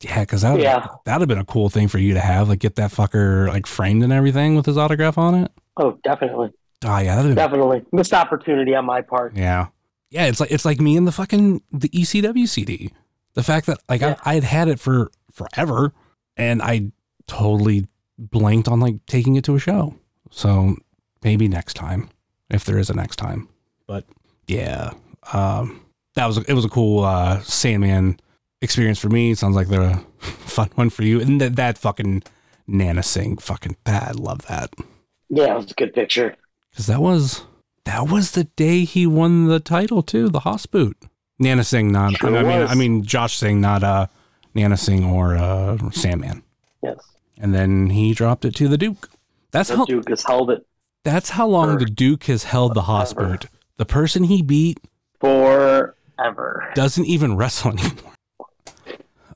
[0.00, 0.86] Yeah, because that Yeah.
[1.04, 3.66] that'd have been a cool thing for you to have, like, get that fucker like
[3.66, 5.50] framed and everything with his autograph on it.
[5.76, 6.50] Oh, definitely,
[6.84, 9.36] Oh yeah, definitely missed opportunity on my part.
[9.36, 9.66] Yeah.
[10.10, 12.92] Yeah, it's like it's like me and the fucking the ECW CD.
[13.34, 14.16] The fact that like Yeah.
[14.24, 15.92] I, I had had it for forever
[16.36, 16.92] and I
[17.26, 17.86] totally
[18.18, 19.94] blanked on like taking it to a show.
[20.30, 20.76] So
[21.22, 22.10] maybe next time
[22.50, 23.48] if there is a next time.
[23.86, 24.04] But
[24.46, 24.92] yeah,
[25.32, 25.80] um
[26.14, 28.20] that was it was a cool uh Sandman
[28.62, 29.34] experience for me.
[29.34, 31.20] Sounds like they're a fun one for you.
[31.20, 32.22] And that that fucking
[32.66, 34.72] Nana Singh fucking I love that.
[35.28, 36.36] Yeah, it was a good picture.
[36.74, 37.44] Because that was
[37.84, 40.96] that was the day he won the title too, the Hoss boot.
[41.38, 42.70] Nana Singh, not Sure I mean was.
[42.70, 44.08] I mean Josh Singh, not uh
[44.54, 46.42] Nana Singh or uh Sandman.
[46.82, 46.98] Yes,
[47.38, 49.08] And then he dropped it to the Duke.
[49.52, 50.66] That's the how Duke has held it
[51.04, 53.28] that's how long the Duke has held the forever.
[53.28, 53.46] boot.
[53.76, 54.78] The person he beat
[55.20, 56.72] forever.
[56.74, 58.12] doesn't even wrestle anymore.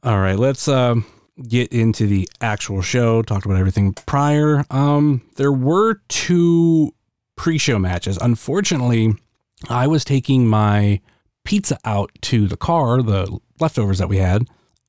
[0.02, 1.04] All right, let's um
[1.46, 3.22] get into the actual show.
[3.22, 4.64] Talked about everything prior.
[4.70, 6.94] Um, there were two
[7.38, 8.18] pre-show matches.
[8.20, 9.14] Unfortunately,
[9.70, 11.00] I was taking my
[11.44, 14.42] pizza out to the car, the leftovers that we had,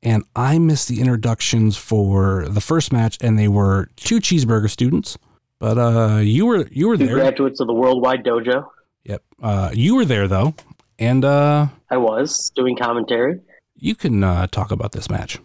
[0.03, 5.17] and I missed the introductions for the first match, and they were two cheeseburger students.
[5.59, 7.15] But uh, you were you were Two there.
[7.15, 8.65] graduates of the Worldwide Dojo.
[9.03, 9.23] Yep.
[9.41, 10.53] Uh, you were there though,
[10.97, 13.39] and uh, I was doing commentary.
[13.75, 15.37] you can uh, talk about this match.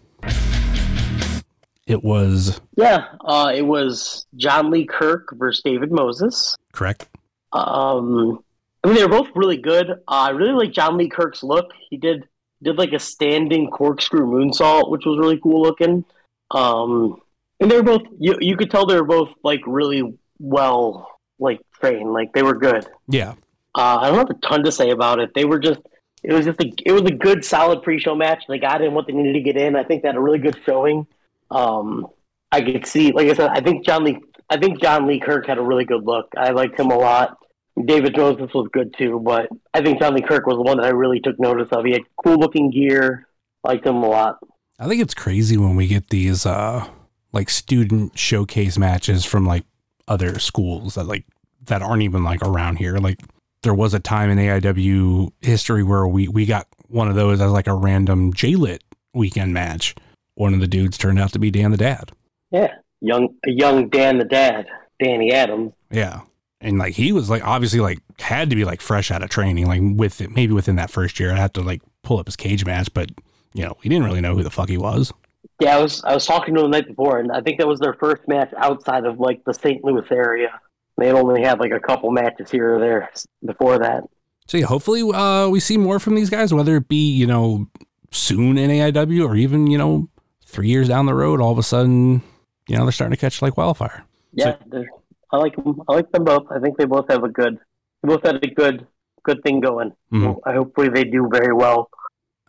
[1.87, 6.55] It was Yeah, uh, it was John Lee Kirk versus David Moses.
[6.75, 7.07] Correct.
[7.51, 8.43] Um,
[8.83, 9.89] I mean, they were both really good.
[9.89, 11.71] Uh, I really like John Lee Kirk's look.
[11.89, 12.27] He did
[12.61, 16.05] did like a standing corkscrew moonsault, which was really cool looking.
[16.51, 17.21] Um,
[17.59, 21.61] and they were both you you could tell they were both like really well like
[21.79, 22.13] trained.
[22.13, 22.85] Like they were good.
[23.07, 23.33] Yeah.
[23.73, 25.33] Uh, I don't have a ton to say about it.
[25.33, 25.79] They were just
[26.23, 28.43] it was just a it was a good solid pre-show match.
[28.47, 29.75] They got in what they needed to get in.
[29.75, 31.07] I think they had a really good showing.
[31.51, 32.07] Um,
[32.51, 35.47] I could see, like I said, I think John Lee I think John Lee Kirk
[35.47, 36.27] had a really good look.
[36.37, 37.37] I liked him a lot.
[37.83, 40.85] David Moses was good too, but I think John Lee Kirk was the one that
[40.85, 41.83] I really took notice of.
[41.83, 43.27] He had cool looking gear.
[43.63, 44.37] Liked him a lot.
[44.79, 46.87] I think it's crazy when we get these uh
[47.33, 49.65] like student showcase matches from like
[50.07, 51.25] other schools that like
[51.65, 52.97] that aren't even like around here.
[52.97, 53.19] Like
[53.63, 57.51] there was a time in AIW history where we we got one of those as
[57.51, 59.95] like a random J-Lit weekend match.
[60.35, 62.11] One of the dudes turned out to be Dan the Dad.
[62.51, 64.67] Yeah, young a young Dan the Dad,
[65.03, 65.73] Danny Adams.
[65.91, 66.21] Yeah.
[66.61, 69.67] And like he was like obviously like had to be like fresh out of training,
[69.67, 71.31] like with it, maybe within that first year.
[71.31, 73.11] I had to like pull up his cage match, but
[73.53, 75.13] you know, we didn't really know who the fuck he was.
[75.59, 77.67] Yeah, I was I was talking to him the night before, and I think that
[77.67, 79.83] was their first match outside of like the St.
[79.83, 80.59] Louis area.
[80.97, 83.09] They had only had like a couple matches here or there
[83.45, 84.03] before that.
[84.47, 87.67] So yeah, hopefully uh, we see more from these guys, whether it be you know
[88.11, 90.09] soon in AIW or even you know
[90.45, 91.41] three years down the road.
[91.41, 92.21] All of a sudden,
[92.67, 94.03] you know they're starting to catch like wildfire.
[94.33, 94.89] Yeah, they're-
[95.31, 95.81] I like them.
[95.89, 96.45] I like them both.
[96.51, 97.57] I think they both have a good.
[98.01, 98.85] They both had a good
[99.23, 99.91] good thing going.
[100.13, 100.39] Mhm.
[100.45, 101.89] I hopefully they do very well.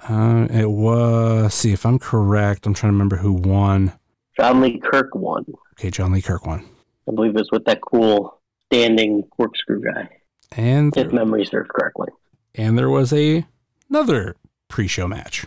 [0.09, 2.67] Uh, it was see if I'm correct.
[2.67, 3.93] I'm trying to remember who won.
[4.39, 5.47] John Lee Kirk won.
[5.79, 6.65] Okay, John Lee Kirk won,
[7.09, 10.09] I believe it was with that cool standing corkscrew guy,
[10.53, 12.09] and if memory serves correctly.
[12.55, 13.47] and there was a
[13.89, 14.37] another
[14.69, 15.47] pre-show match.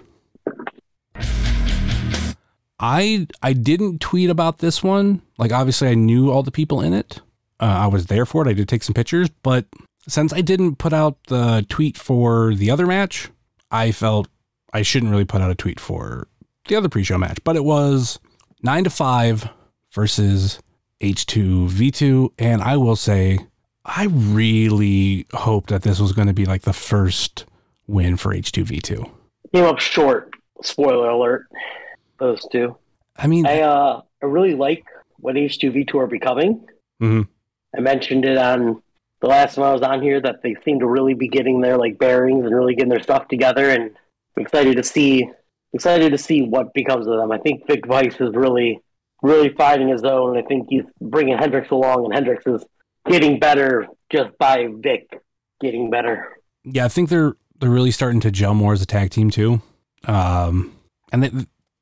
[2.80, 5.22] I I didn't tweet about this one.
[5.38, 7.22] Like obviously I knew all the people in it.
[7.60, 8.50] Uh, I was there for it.
[8.50, 9.66] I did take some pictures, but
[10.08, 13.30] since I didn't put out the tweet for the other match,
[13.70, 14.30] I felt
[14.74, 16.28] I shouldn't really put out a tweet for
[16.68, 17.40] the other pre-show match.
[17.44, 18.20] But it was
[18.64, 19.50] nine to five
[19.92, 20.60] versus
[21.02, 23.40] H2 V2, and I will say
[23.86, 27.46] I really hoped that this was going to be like the first
[27.88, 29.12] win for H2 V2.
[29.54, 30.34] Came up short.
[30.62, 31.48] Spoiler alert.
[32.20, 32.76] Those two.
[33.18, 34.84] I mean, I uh I really like
[35.18, 36.66] what H2V2 are becoming.
[37.02, 37.28] Mhm.
[37.76, 38.82] I mentioned it on
[39.22, 41.78] the last time I was on here that they seem to really be getting their
[41.78, 43.92] like bearings and really getting their stuff together and
[44.38, 45.30] I'm excited to see
[45.74, 47.32] excited to see what becomes of them.
[47.32, 48.82] I think Vic Vice is really
[49.22, 50.38] really finding his own.
[50.38, 52.64] I think he's bringing Hendrix along and Hendrix is
[53.10, 55.08] getting better just by Vic
[55.62, 56.38] getting better.
[56.64, 59.62] yeah, I think they're they're really starting to gel more as a tag team too.
[60.08, 60.74] Um,
[61.12, 61.32] and they,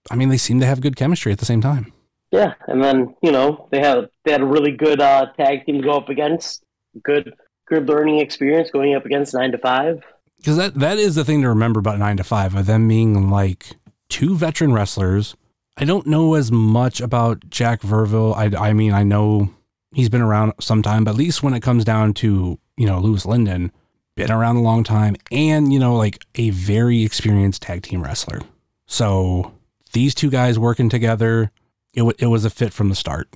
[0.09, 1.91] I mean, they seem to have good chemistry at the same time.
[2.31, 5.81] Yeah, and then you know they had they had a really good uh, tag team
[5.81, 6.63] to go up against.
[7.03, 7.33] Good
[7.67, 10.03] good learning experience going up against nine to five.
[10.37, 13.29] Because that that is the thing to remember about nine to five of them being
[13.29, 13.75] like
[14.09, 15.35] two veteran wrestlers.
[15.77, 18.35] I don't know as much about Jack Verville.
[18.35, 19.49] I, I mean, I know
[19.93, 22.99] he's been around some time, but at least when it comes down to, you know,
[22.99, 23.71] Louis Lyndon,
[24.15, 28.41] been around a long time and, you know, like a very experienced tag team wrestler.
[28.87, 29.53] So
[29.97, 31.49] these two guys working together,
[31.91, 33.27] it, w- it was a fit from the start.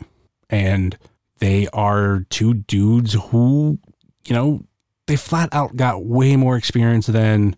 [0.48, 0.96] And
[1.40, 3.80] they are two dudes who,
[4.26, 4.64] you know,
[5.08, 7.56] they flat out got way more experience than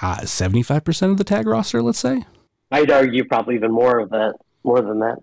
[0.00, 2.24] uh, 75% of the tag roster, let's say.
[2.70, 5.18] I'd argue probably even more of that, more than that.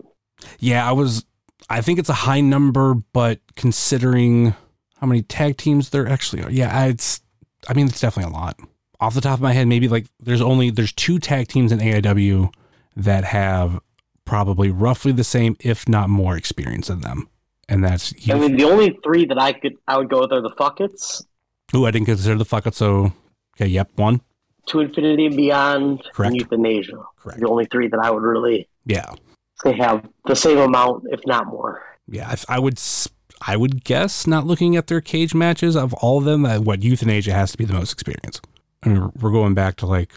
[0.60, 1.26] Yeah, I was.
[1.70, 4.54] I think it's a high number, but considering
[5.00, 7.22] how many tag teams there actually are, yeah, it's.
[7.68, 8.60] I mean, it's definitely a lot.
[9.00, 11.80] Off the top of my head, maybe like there's only there's two tag teams in
[11.80, 12.54] AIW
[12.96, 13.80] that have
[14.26, 17.28] probably roughly the same, if not more, experience in them,
[17.68, 18.14] and that's.
[18.30, 21.26] I mean, the only three that I could I would go with are the Fuckets,
[21.76, 22.76] Ooh, I didn't consider the fuck it.
[22.76, 23.14] So,
[23.58, 24.22] okay, yep, one.
[24.68, 26.34] To Infinity and Beyond, Correct.
[26.34, 27.04] and Youthanazia.
[27.18, 27.40] Correct.
[27.42, 29.12] The only three that I would really Yeah,
[29.64, 31.82] They have the same amount, if not more.
[32.08, 32.30] yeah.
[32.48, 32.80] I, I would.
[33.46, 36.80] I would guess, not looking at their cage matches of all of them, that what
[36.80, 38.40] Youthanazia has to be the most experience.
[38.84, 40.14] I mean, we're going back to like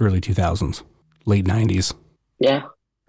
[0.00, 0.82] early 2000s,
[1.24, 1.94] late 90s.
[2.38, 2.62] Yeah.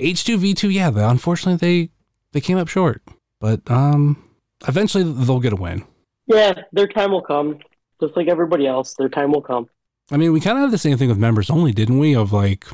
[0.00, 1.90] H2V2, yeah, the, unfortunately they
[2.32, 3.02] they came up short,
[3.40, 4.22] but um,
[4.68, 5.84] eventually they'll get a win.
[6.26, 7.58] yeah, their time will come.
[8.00, 9.68] Just like everybody else, their time will come.
[10.10, 12.14] I mean, we kind of have the same thing with members only, didn't we?
[12.14, 12.66] Of like,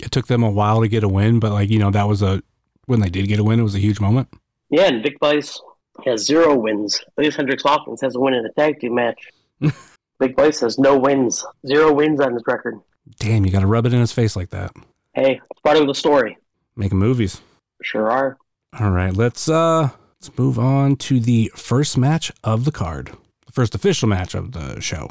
[0.00, 2.22] it took them a while to get a win, but like you know that was
[2.22, 2.42] a
[2.86, 4.28] when they did get a win, it was a huge moment.
[4.70, 5.60] Yeah, and Vic Vice
[6.04, 7.00] has zero wins.
[7.16, 9.30] At least Hendrix Hawkins has a win in a tag team match.
[9.60, 12.80] Vic Vice has no wins, zero wins on his record.
[13.18, 14.72] Damn, you got to rub it in his face like that.
[15.12, 16.36] Hey, it's part of the story.
[16.76, 17.40] Making movies.
[17.82, 18.38] Sure are.
[18.78, 19.90] All right, let's uh
[20.20, 23.12] let's move on to the first match of the card.
[23.46, 25.10] The first official match of the show.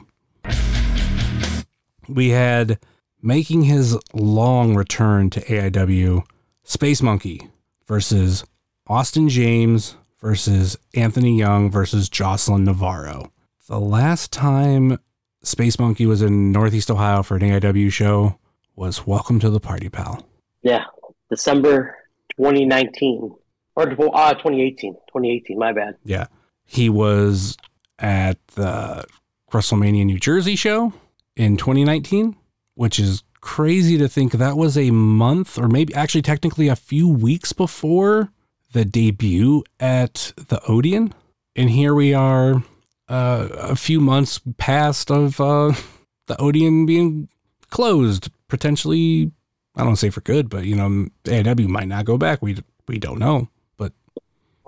[2.10, 2.80] We had
[3.22, 6.26] making his long return to AIW,
[6.64, 7.50] Space Monkey
[7.86, 8.44] versus
[8.88, 13.32] Austin James versus Anthony Young versus Jocelyn Navarro.
[13.68, 15.00] The last time
[15.44, 18.40] Space Monkey was in Northeast Ohio for an AIW show
[18.76, 20.26] was Welcome to the Party Pal.
[20.62, 20.86] Yeah,
[21.30, 21.98] December
[22.38, 23.36] 2019.
[23.76, 24.94] Or uh, 2018.
[24.94, 25.98] 2018, my bad.
[26.06, 26.28] Yeah.
[26.66, 27.58] He was
[28.00, 29.04] at the
[29.52, 30.94] WrestleMania New Jersey show
[31.36, 32.38] in 2019,
[32.76, 37.10] which is crazy to think that was a month or maybe actually technically a few
[37.10, 38.32] weeks before
[38.72, 41.14] the debut at the Odeon.
[41.56, 42.64] And here we are
[43.14, 45.74] uh, a few months past of uh,
[46.28, 47.28] the Odeon being
[47.70, 49.32] closed, potentially,
[49.76, 52.42] I don't say for good, but you know, AW might not go back.
[52.42, 53.50] We, we don't know.
[53.78, 53.92] But,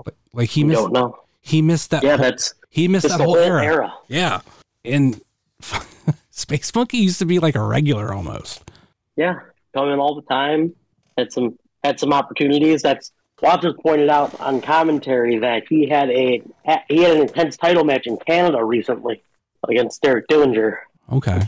[0.03, 1.19] but like he You missed don't know.
[1.41, 2.03] he missed that.
[2.03, 3.63] Yeah, whole- that's he missed that the whole, era.
[3.63, 3.93] era.
[4.07, 4.41] Yeah,
[4.83, 5.21] and
[6.29, 8.69] Space Monkey used to be like a regular almost.
[9.15, 9.39] Yeah,
[9.73, 10.75] coming all the time.
[11.17, 12.81] Had some had some opportunities.
[12.81, 16.41] That's Watchers pointed out on commentary that he had a
[16.89, 19.23] he had an intense title match in Canada recently
[19.67, 20.77] against Derek Dillinger.
[21.11, 21.41] Okay,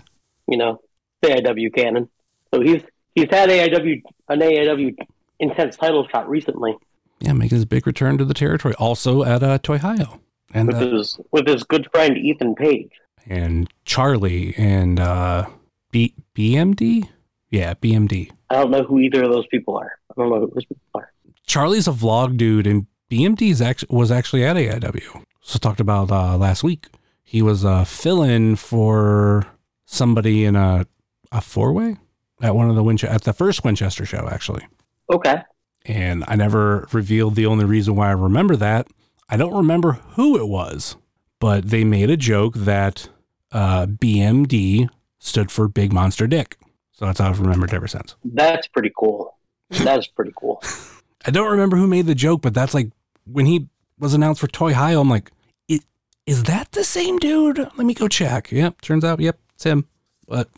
[0.47, 0.81] You know,
[1.21, 2.09] the AIW canon.
[2.53, 2.83] So he's
[3.15, 4.95] he's had AIW an AIW
[5.39, 6.75] intense title shot recently
[7.19, 8.73] yeah, making his big return to the territory.
[8.77, 10.19] Also at uh, Toy Hio
[10.53, 12.91] and with uh, his with his good friend Ethan Page.
[13.25, 15.47] and Charlie and uh,
[15.91, 17.09] B BMD.
[17.49, 18.31] Yeah, BMD.
[18.49, 19.93] I don't know who either of those people are.
[20.11, 21.11] I don't know who those people are.
[21.47, 25.23] Charlie's a vlog dude, and BMD actually was actually at AIW.
[25.41, 26.87] So talked about uh, last week.
[27.23, 29.45] He was uh, fill-in for
[29.85, 30.85] somebody in a
[31.31, 31.97] a four way
[32.41, 34.65] at one of the Winchester at the first Winchester show actually.
[35.11, 35.41] Okay.
[35.85, 38.87] And I never revealed the only reason why I remember that.
[39.29, 40.95] I don't remember who it was,
[41.39, 43.09] but they made a joke that
[43.51, 46.57] uh, BMD stood for Big Monster Dick.
[46.91, 48.15] So that's how I've remembered ever since.
[48.23, 49.37] That's pretty cool.
[49.69, 50.61] That's pretty cool.
[51.25, 52.89] I don't remember who made the joke, but that's like
[53.25, 53.67] when he
[53.99, 55.01] was announced for Toy Hio.
[55.01, 55.31] I'm like,
[55.69, 55.79] "I-
[56.25, 57.57] is that the same dude?
[57.57, 58.51] Let me go check.
[58.51, 59.85] Yep, turns out, yep, it's him.
[60.27, 60.49] But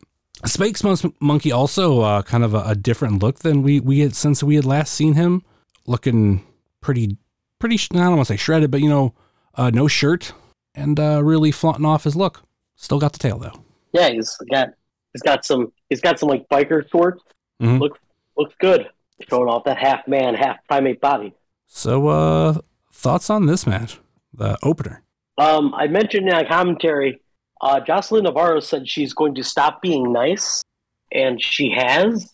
[0.83, 4.43] Mon- Monkey also uh, kind of a, a different look than we we had since
[4.43, 5.43] we had last seen him,
[5.87, 6.45] looking
[6.81, 7.17] pretty
[7.59, 7.75] pretty.
[7.93, 9.13] I don't want to say shredded, but you know,
[9.55, 10.33] uh, no shirt
[10.75, 12.43] and uh, really flaunting off his look.
[12.75, 13.63] Still got the tail though.
[13.93, 14.69] Yeah, he's got
[15.13, 17.23] he's got some he's got some like biker shorts.
[17.61, 17.79] Mhm.
[17.79, 17.99] Looks
[18.37, 18.87] looks good.
[19.27, 21.33] Showing off that half man, half primate body.
[21.65, 22.59] So, uh,
[22.91, 23.99] thoughts on this match,
[24.33, 25.03] the opener?
[25.37, 27.21] Um, I mentioned in a commentary,
[27.61, 30.63] uh, Jocelyn Navarro said she's going to stop being nice,
[31.11, 32.33] and she has.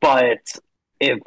[0.00, 0.38] but
[1.00, 1.18] if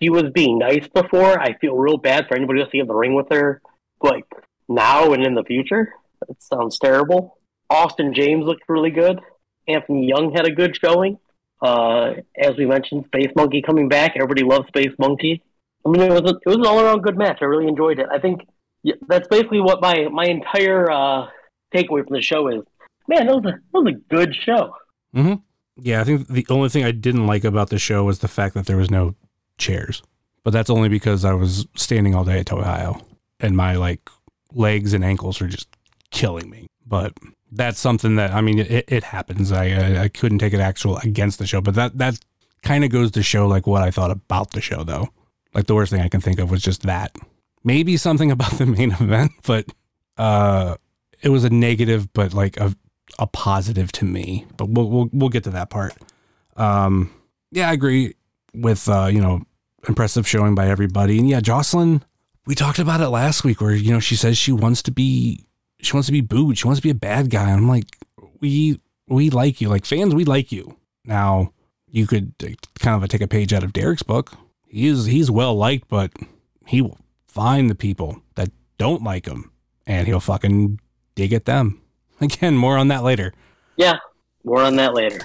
[0.00, 2.88] he was being nice before, I feel real bad for anybody else to get in
[2.88, 3.60] the ring with her,
[4.02, 4.24] like
[4.68, 5.94] now and in the future.
[6.26, 7.38] That sounds terrible.
[7.70, 9.20] Austin James looked really good.
[9.66, 11.18] Anthony Young had a good showing.
[11.60, 14.12] Uh, as we mentioned, Space Monkey coming back.
[14.14, 15.42] Everybody loves Space Monkey.
[15.84, 17.38] I mean, it was a, it was an all around good match.
[17.40, 18.06] I really enjoyed it.
[18.12, 18.42] I think
[18.82, 21.26] yeah, that's basically what my my entire uh,
[21.74, 22.62] takeaway from the show is.
[23.08, 24.74] Man, that was a that was a good show.
[25.14, 25.34] Mm-hmm.
[25.80, 28.54] Yeah, I think the only thing I didn't like about the show was the fact
[28.54, 29.14] that there was no
[29.56, 30.02] chairs.
[30.44, 33.00] But that's only because I was standing all day at Ohio
[33.40, 34.08] and my like
[34.52, 35.68] legs and ankles were just
[36.10, 36.66] killing me.
[36.86, 37.12] But
[37.50, 39.52] that's something that I mean it, it happens.
[39.52, 42.18] I, I I couldn't take it actual against the show, but that that
[42.62, 45.08] kind of goes to show like what I thought about the show though.
[45.54, 47.16] Like the worst thing I can think of was just that.
[47.64, 49.66] Maybe something about the main event, but
[50.16, 50.76] uh
[51.22, 52.74] it was a negative but like a
[53.18, 54.46] a positive to me.
[54.56, 55.94] But we'll we'll we'll get to that part.
[56.56, 57.10] Um
[57.50, 58.14] yeah, I agree
[58.54, 59.42] with uh, you know,
[59.86, 61.18] impressive showing by everybody.
[61.18, 62.02] And yeah, Jocelyn,
[62.46, 65.44] we talked about it last week where, you know, she says she wants to be
[65.80, 66.58] she wants to be booed.
[66.58, 67.50] She wants to be a bad guy.
[67.50, 67.96] And I'm like,
[68.40, 69.68] we we like you.
[69.68, 70.76] Like fans, we like you.
[71.04, 71.52] Now,
[71.88, 72.34] you could
[72.78, 74.32] kind of take a page out of Derek's book.
[74.66, 76.12] He's he's well liked, but
[76.66, 79.50] he will find the people that don't like him
[79.86, 80.80] and he'll fucking
[81.14, 81.80] dig at them.
[82.20, 83.32] Again, more on that later.
[83.76, 83.98] Yeah,
[84.44, 85.20] more on that later.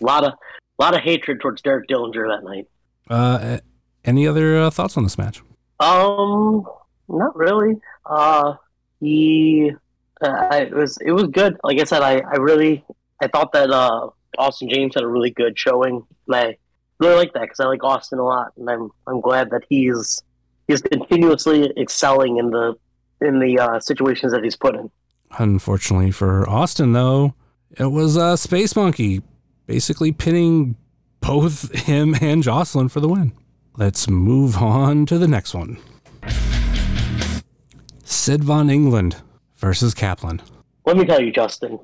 [0.00, 2.66] A lot of a lot of hatred towards Derek Dillinger that night.
[3.08, 3.58] Uh,
[4.04, 5.42] any other uh, thoughts on this match?
[5.78, 6.66] Um,
[7.08, 7.76] not really.
[8.04, 8.54] Uh,
[9.00, 9.72] he,
[10.22, 11.58] it was it was good.
[11.64, 12.84] Like I said, I, I really
[13.20, 16.56] I thought that uh Austin James had a really good showing, and I
[16.98, 20.22] really like that because I like Austin a lot, and I'm I'm glad that he's
[20.68, 22.74] he's continuously excelling in the
[23.20, 24.90] in the uh, situations that he's put in.
[25.38, 27.34] Unfortunately for Austin, though,
[27.70, 29.22] it was uh, Space Monkey
[29.66, 30.76] basically pinning
[31.20, 33.32] both him and Jocelyn for the win.
[33.76, 35.78] Let's move on to the next one.
[38.04, 39.16] Sid Von England
[39.62, 40.42] versus Kaplan.
[40.84, 41.78] Let me tell you, Justin,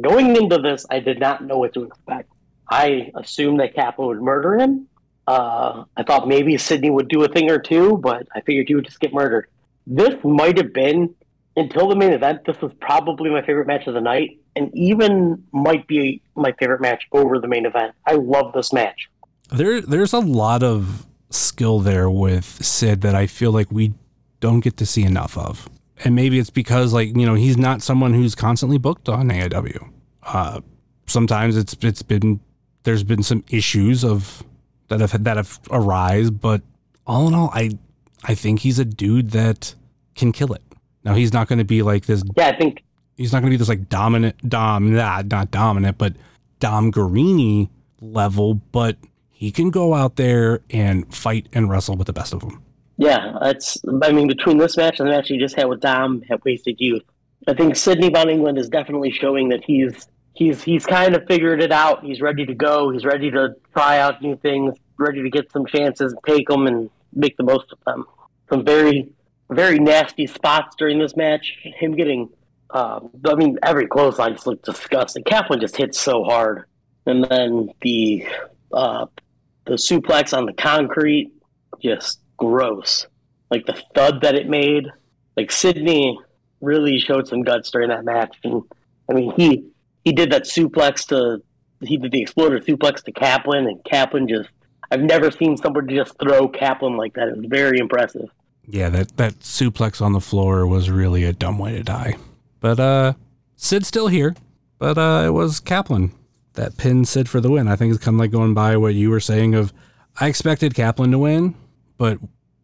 [0.00, 2.30] going into this, I did not know what to expect.
[2.70, 4.86] I assumed that Kaplan would murder him.
[5.26, 8.74] Uh, I thought maybe Sydney would do a thing or two, but I figured he
[8.74, 9.48] would just get murdered.
[9.86, 11.14] This might have been,
[11.56, 15.42] until the main event, this was probably my favorite match of the night, and even
[15.52, 17.94] might be my favorite match over the main event.
[18.06, 19.08] I love this match.
[19.50, 23.94] There, there's a lot of skill there with Sid that I feel like we
[24.40, 25.70] don't get to see enough of.
[26.04, 29.90] And maybe it's because like, you know, he's not someone who's constantly booked on AIW.
[30.22, 30.60] Uh,
[31.06, 32.40] sometimes it's it's been
[32.82, 34.42] there's been some issues of
[34.88, 36.62] that have that have arise, but
[37.06, 37.78] all in all, I
[38.24, 39.74] I think he's a dude that
[40.14, 40.62] can kill it.
[41.04, 42.22] Now he's not going to be like this.
[42.36, 42.82] Yeah, I think
[43.16, 46.14] he's not going to be this like dominant dom, nah, not dominant, but
[46.60, 47.68] Dom Garrini
[48.00, 48.54] level.
[48.54, 48.96] But
[49.30, 52.62] he can go out there and fight and wrestle with the best of them.
[53.02, 53.78] Yeah, it's.
[54.02, 56.76] I mean, between this match and the match he just had with Dom at Wasted
[56.78, 57.02] Youth,
[57.48, 61.60] I think Sydney Von England is definitely showing that he's he's he's kind of figured
[61.60, 62.04] it out.
[62.04, 62.90] He's ready to go.
[62.90, 64.76] He's ready to try out new things.
[64.98, 68.04] Ready to get some chances, take them, and make the most of them.
[68.48, 69.08] Some very
[69.50, 71.58] very nasty spots during this match.
[71.60, 72.28] Him getting,
[72.70, 75.24] um, I mean, every clothesline just looked disgusting.
[75.24, 76.66] Kaplan just hit so hard,
[77.06, 78.28] and then the
[78.72, 79.06] uh,
[79.64, 81.32] the suplex on the concrete,
[81.82, 83.06] just gross.
[83.50, 84.88] Like the thud that it made.
[85.36, 86.18] Like Sydney
[86.60, 88.62] really showed some guts during that match, and
[89.08, 89.64] I mean he
[90.04, 91.42] he did that suplex to
[91.80, 94.48] he did the exploder suplex to Kaplan, and Kaplan just
[94.90, 97.28] I've never seen somebody just throw Kaplan like that.
[97.28, 98.28] It was very impressive.
[98.66, 102.16] Yeah, that that suplex on the floor was really a dumb way to die.
[102.60, 103.12] But uh
[103.56, 104.34] Sid's still here.
[104.78, 106.12] But uh it was Kaplan
[106.54, 107.68] that pinned Sid for the win.
[107.68, 109.72] I think it's kind of like going by what you were saying of
[110.20, 111.54] I expected Kaplan to win,
[111.98, 112.18] but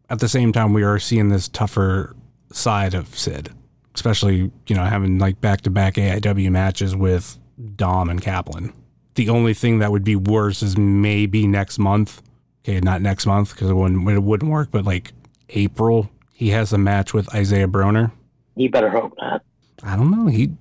[0.09, 2.15] at the same time we are seeing this tougher
[2.51, 3.49] side of Sid.
[3.95, 7.37] Especially, you know, having like back to back AIW matches with
[7.75, 8.73] Dom and Kaplan.
[9.15, 12.21] The only thing that would be worse is maybe next month.
[12.63, 15.11] Okay, not next month because it wouldn't it wouldn't work, but like
[15.49, 18.11] April, he has a match with Isaiah Broner.
[18.55, 19.43] You better hope not.
[19.83, 20.27] I don't know.
[20.27, 20.51] He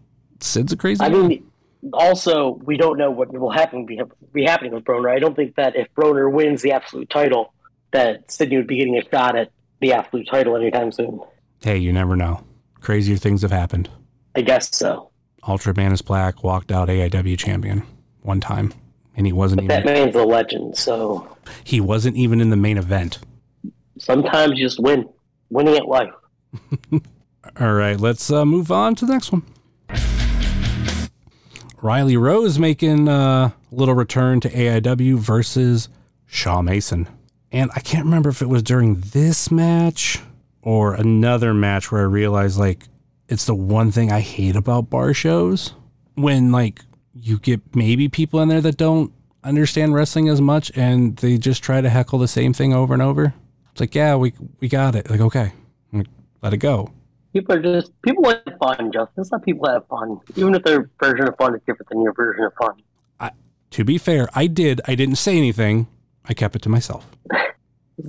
[0.41, 1.05] Sid's a crazy.
[1.05, 1.15] I guy.
[1.15, 1.51] mean,
[1.93, 4.01] also we don't know what will happen be,
[4.33, 5.15] be happening with Broner.
[5.15, 7.53] I don't think that if Broner wins the absolute title,
[7.93, 11.21] that Sydney would be getting a shot at the absolute title anytime soon.
[11.63, 12.45] hey, you never know.
[12.81, 13.89] Crazier things have happened.
[14.37, 15.11] I guess so.
[15.45, 17.83] Ultramantis Black walked out AIW champion
[18.23, 18.73] one time,
[19.17, 22.57] and he wasn't That even That man's a legend, so he wasn't even in the
[22.57, 23.19] main event.
[23.99, 25.09] sometimes you just win.
[25.51, 26.13] Winning at life.
[27.61, 29.43] All right, let's uh, move on to the next one.
[31.81, 35.89] Riley Rose making uh, a little return to AIW versus
[36.27, 37.09] Shaw Mason.
[37.51, 40.21] And I can't remember if it was during this match
[40.63, 42.85] or another match where I realized like
[43.29, 45.73] it's the one thing I hate about bar shows
[46.15, 46.83] when like
[47.15, 49.13] you get maybe people in there that don't
[49.45, 53.03] understand wrestling as much and they just try to heckle the same thing over and
[53.03, 53.35] over.
[53.73, 55.09] It's like, yeah, we we got it.
[55.09, 55.53] Like, okay,
[56.43, 56.93] let it go.
[57.33, 59.15] People are just people like fun, Justin.
[59.17, 62.13] Just let people have fun, even if their version of fun is different than your
[62.13, 62.83] version of fun.
[63.73, 64.81] To be fair, I did.
[64.87, 65.89] I didn't say anything.
[66.29, 67.11] I kept it to myself.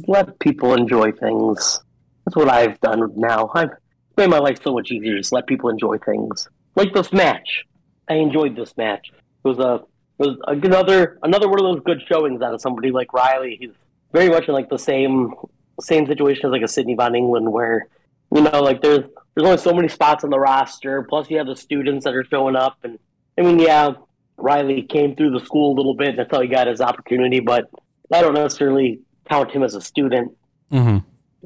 [0.07, 1.81] Let people enjoy things.
[2.25, 3.49] That's what I've done now.
[3.55, 3.71] I've
[4.17, 5.17] made my life so much easier.
[5.17, 6.47] Just let people enjoy things.
[6.75, 7.65] Like this match.
[8.07, 9.09] I enjoyed this match.
[9.11, 9.81] It was a
[10.19, 13.57] it was another another one of those good showings out of somebody like Riley.
[13.59, 13.71] He's
[14.11, 15.33] very much in like the same
[15.79, 17.87] same situation as like a Sydney Von England, where
[18.35, 19.05] you know like there's
[19.35, 21.03] there's only so many spots on the roster.
[21.03, 22.99] Plus you have the students that are showing up, and
[23.37, 23.91] I mean yeah,
[24.37, 26.17] Riley came through the school a little bit.
[26.17, 27.69] That's how he got his opportunity, but
[28.11, 30.35] I don't necessarily count him as a student.
[30.71, 30.97] Mm-hmm.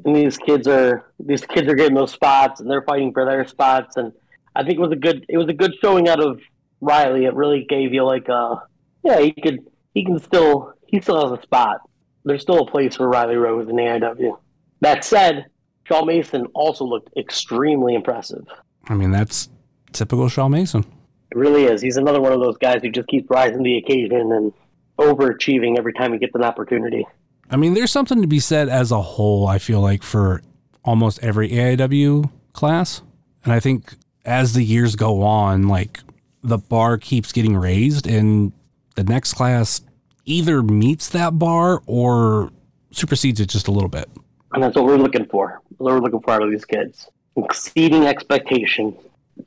[0.04, 3.46] And these kids are these kids are getting those spots, and they're fighting for their
[3.46, 3.96] spots.
[3.96, 4.12] And
[4.56, 6.40] I think it was a good it was a good showing out of
[6.80, 7.26] Riley.
[7.26, 8.62] It really gave you like a
[9.04, 9.60] yeah he could
[9.94, 11.78] he can still he still has a spot.
[12.24, 14.38] There's still a place for Riley Rose in the AIW.
[14.80, 15.46] That said,
[15.84, 18.46] Shaw Mason also looked extremely impressive.
[18.88, 19.48] I mean, that's
[19.92, 20.84] typical Shaw Mason.
[21.30, 21.82] It really is.
[21.82, 24.52] He's another one of those guys who just keeps rising to the occasion and
[24.98, 27.06] overachieving every time he gets an opportunity.
[27.50, 30.42] I mean, there's something to be said as a whole, I feel like, for
[30.84, 33.02] almost every AIW class.
[33.44, 36.00] And I think as the years go on, like
[36.42, 38.52] the bar keeps getting raised and
[38.94, 39.82] the next class
[40.24, 42.50] either meets that bar or
[42.90, 44.08] supersedes it just a little bit.
[44.52, 45.60] And that's what we're looking for.
[45.70, 47.08] That's what we're looking for out of these kids.
[47.36, 48.96] Exceeding expectation,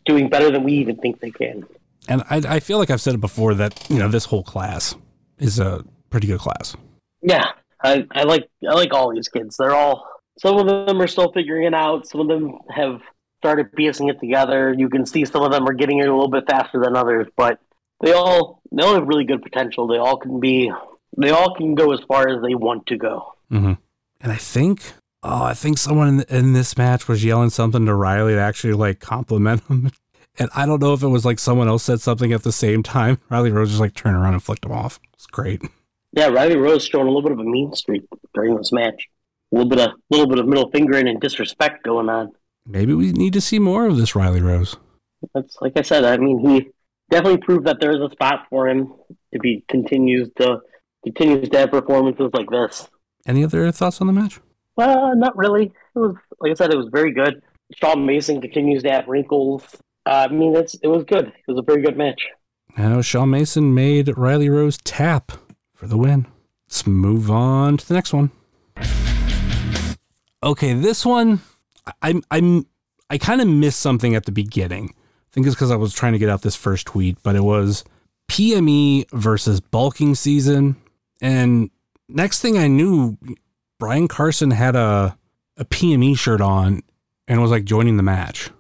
[0.05, 1.65] doing better than we even think they can.
[2.09, 4.95] And I, I feel like I've said it before that, you know, this whole class
[5.39, 6.75] is a pretty good class.
[7.21, 7.45] Yeah,
[7.83, 9.57] I, I like I like all these kids.
[9.57, 10.07] They're all
[10.39, 12.07] some of them are still figuring it out.
[12.07, 13.01] Some of them have
[13.39, 14.73] started piecing it together.
[14.77, 17.27] You can see some of them are getting it a little bit faster than others,
[17.35, 17.59] but
[18.01, 19.87] they all they all have really good potential.
[19.87, 20.71] They all can be
[21.17, 23.33] they all can go as far as they want to go.
[23.51, 23.73] Mm-hmm.
[24.21, 24.81] And I think,
[25.23, 28.73] oh, I think someone in, in this match was yelling something to Riley to actually
[28.73, 29.91] like compliment him.
[30.39, 32.83] And I don't know if it was like someone else said something at the same
[32.83, 33.19] time.
[33.29, 34.99] Riley Rose just like turned around and flicked him off.
[35.13, 35.61] It's great.
[36.11, 39.07] Yeah, Riley Rose showing a little bit of a mean streak during this match.
[39.51, 42.31] A little bit of little bit of middle fingering and disrespect going on.
[42.65, 44.75] Maybe we need to see more of this Riley Rose.
[45.33, 46.03] That's like I said.
[46.03, 46.69] I mean, he
[47.09, 48.93] definitely proved that there is a spot for him
[49.31, 50.59] if he continues to
[51.03, 52.89] continues to have performances like this.
[53.25, 54.39] Any other thoughts on the match?
[54.75, 55.65] Well, not really.
[55.95, 57.41] It was like I said, it was very good.
[57.75, 59.63] Shawn Mason continues to have wrinkles.
[60.07, 61.27] Uh, I mean, it was good.
[61.27, 62.27] It was a very good match.
[62.77, 65.33] Now, Shawn Mason made Riley Rose tap
[65.73, 66.27] for the win.
[66.67, 68.31] Let's move on to the next one.
[70.41, 71.41] Okay, this one,
[72.01, 72.67] I'm I'm
[73.09, 74.93] I kind of missed something at the beginning.
[74.95, 77.43] I think it's because I was trying to get out this first tweet, but it
[77.43, 77.83] was
[78.29, 80.77] PME versus bulking season.
[81.19, 81.69] And
[82.07, 83.17] next thing I knew,
[83.77, 85.17] Brian Carson had a
[85.57, 86.81] a PME shirt on
[87.27, 88.51] and was like joining the match.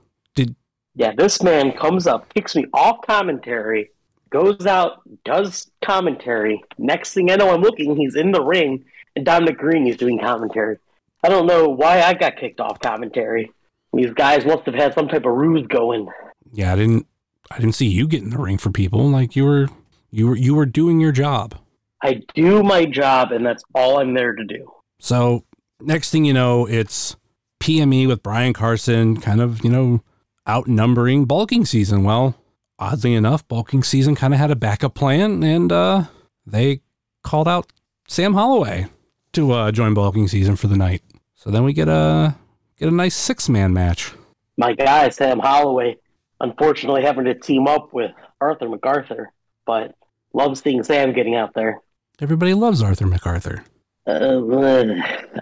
[0.97, 3.91] Yeah, this man comes up, kicks me off commentary,
[4.31, 6.63] goes out, does commentary.
[6.79, 8.83] Next thing I know, I'm looking, he's in the ring,
[9.15, 10.79] and Dominic Green is doing commentary.
[11.23, 13.51] I don't know why I got kicked off commentary.
[13.93, 16.07] These guys must have had some type of ruse going.
[16.51, 17.05] yeah, I didn't
[17.51, 19.07] I didn't see you get in the ring for people.
[19.07, 19.67] Like you were
[20.09, 21.55] you were you were doing your job.
[22.01, 24.71] I do my job, and that's all I'm there to do.
[24.99, 25.43] So
[25.79, 27.15] next thing you know, it's
[27.59, 30.01] PME with Brian Carson, kind of you know
[30.47, 32.03] outnumbering bulking season.
[32.03, 32.35] Well,
[32.79, 36.03] oddly enough, bulking season kind of had a backup plan, and uh,
[36.45, 36.81] they
[37.23, 37.71] called out
[38.07, 38.87] Sam Holloway
[39.33, 41.03] to uh, join bulking season for the night.
[41.35, 42.35] So then we get a
[42.77, 44.13] get a nice six man match.
[44.57, 45.97] My guy, Sam Holloway,
[46.39, 49.31] unfortunately having to team up with Arthur MacArthur,
[49.65, 49.93] but
[50.33, 51.81] loves seeing Sam getting out there.
[52.19, 53.63] Everybody loves Arthur MacArthur.
[54.07, 54.39] Uh,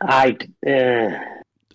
[0.02, 0.36] I,
[0.68, 1.10] uh,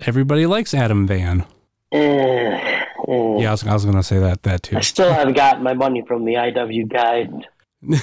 [0.00, 1.46] Everybody likes Adam Van.
[1.93, 4.76] Uh, uh, Yeah, I was, I was gonna say that that too.
[4.76, 7.32] I still haven't gotten my money from the IW guide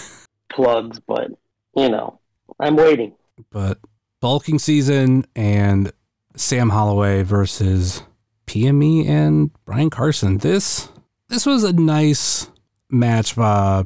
[0.49, 1.31] plugs, but
[1.75, 2.19] you know,
[2.59, 3.13] I'm waiting.
[3.51, 3.79] but
[4.21, 5.91] bulking season and
[6.35, 8.01] Sam Holloway versus
[8.47, 10.39] PME and Brian Carson.
[10.39, 10.89] This
[11.29, 12.49] this was a nice
[12.89, 13.83] match uh,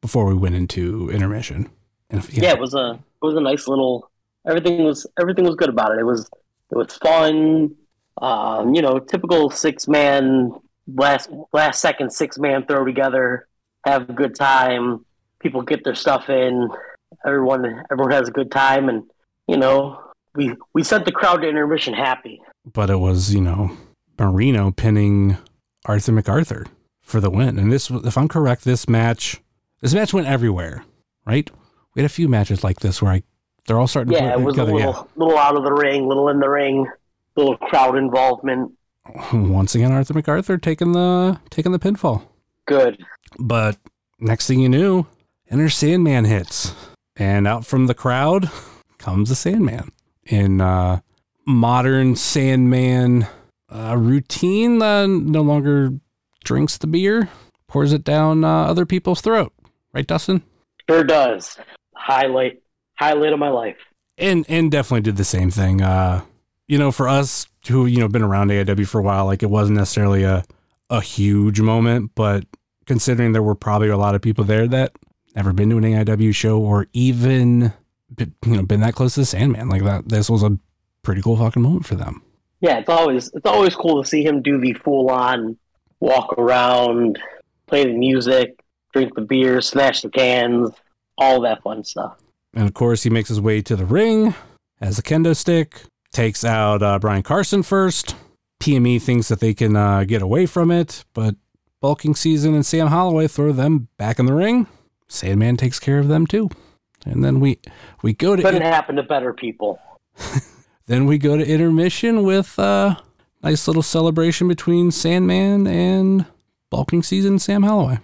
[0.00, 1.68] before we went into intermission.
[2.10, 2.52] If- Yeah.
[2.52, 4.10] it was a it was a nice little.
[4.46, 5.98] Everything was everything was good about it.
[5.98, 6.28] It was
[6.70, 7.74] it was fun.
[8.20, 10.52] Um, you know, typical six man
[10.86, 13.48] last last second six man throw together,
[13.84, 15.04] have a good time.
[15.40, 16.68] People get their stuff in,
[17.26, 19.02] everyone everyone has a good time, and
[19.48, 20.00] you know
[20.34, 22.40] we we sent the crowd to intermission happy.
[22.72, 23.76] But it was, you know,
[24.18, 25.36] Marino pinning
[25.84, 26.64] Arthur MacArthur
[27.02, 27.58] for the win.
[27.58, 29.42] And this, if I'm correct, this match,
[29.82, 30.82] this match went everywhere,
[31.26, 31.50] right?
[31.94, 33.22] We had a few matches like this where I,
[33.66, 34.72] they're all starting Yeah, to it was a together.
[34.86, 36.86] little little out of the ring, little in the ring,
[37.36, 38.72] little crowd involvement.
[39.32, 42.22] Once again, Arthur MacArthur taking the taking the pinfall.
[42.66, 43.02] Good.
[43.38, 43.76] But
[44.18, 45.06] next thing you knew,
[45.50, 46.74] Enter Sandman hits,
[47.16, 48.50] and out from the crowd
[48.98, 49.90] comes the Sandman
[50.24, 51.00] in uh,
[51.46, 53.26] modern Sandman
[53.68, 54.80] uh, routine.
[54.80, 55.90] Uh, no longer
[56.44, 57.28] drinks the beer,
[57.68, 59.52] pours it down uh, other people's throat.
[59.92, 60.42] Right, Dustin?
[60.88, 61.58] Sure does.
[61.94, 62.62] Highlight
[62.94, 63.76] highlight of my life.
[64.16, 65.82] and and definitely did the same thing.
[65.82, 66.22] Uh,
[66.66, 69.50] you know, for us who you know been around AIW for a while, like it
[69.50, 70.44] wasn't necessarily a
[70.90, 72.44] a huge moment, but
[72.86, 74.92] considering there were probably a lot of people there that
[75.34, 77.72] never been to an AIW show or even
[78.18, 80.58] you know been that close to the Sandman, like that, this was a
[81.02, 82.22] pretty cool fucking moment for them.
[82.60, 85.58] Yeah, it's always it's always cool to see him do the full on
[86.00, 87.18] walk around,
[87.66, 88.62] play the music,
[88.92, 90.70] drink the beer, smash the cans,
[91.18, 92.18] all that fun stuff.
[92.52, 94.34] And of course, he makes his way to the ring,
[94.80, 95.82] has a kendo stick,
[96.14, 98.16] takes out uh, Brian Carson first.
[98.60, 101.34] PME thinks that they can uh, get away from it, but
[101.80, 104.66] Bulking Season and Sam Holloway throw them back in the ring.
[105.08, 106.48] Sandman takes care of them too.
[107.04, 107.58] And then we
[108.02, 109.78] we go to Couldn't happen to better people.
[110.86, 112.98] then we go to intermission with a
[113.42, 116.24] nice little celebration between Sandman and
[116.70, 117.98] Bulking Season and Sam Holloway.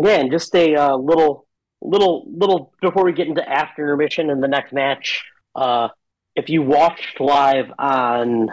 [0.00, 1.46] Yeah, and just a uh, little,
[1.82, 5.24] little, little before we get into after intermission and the next match.
[5.54, 5.88] Uh,
[6.36, 8.50] if you watched live on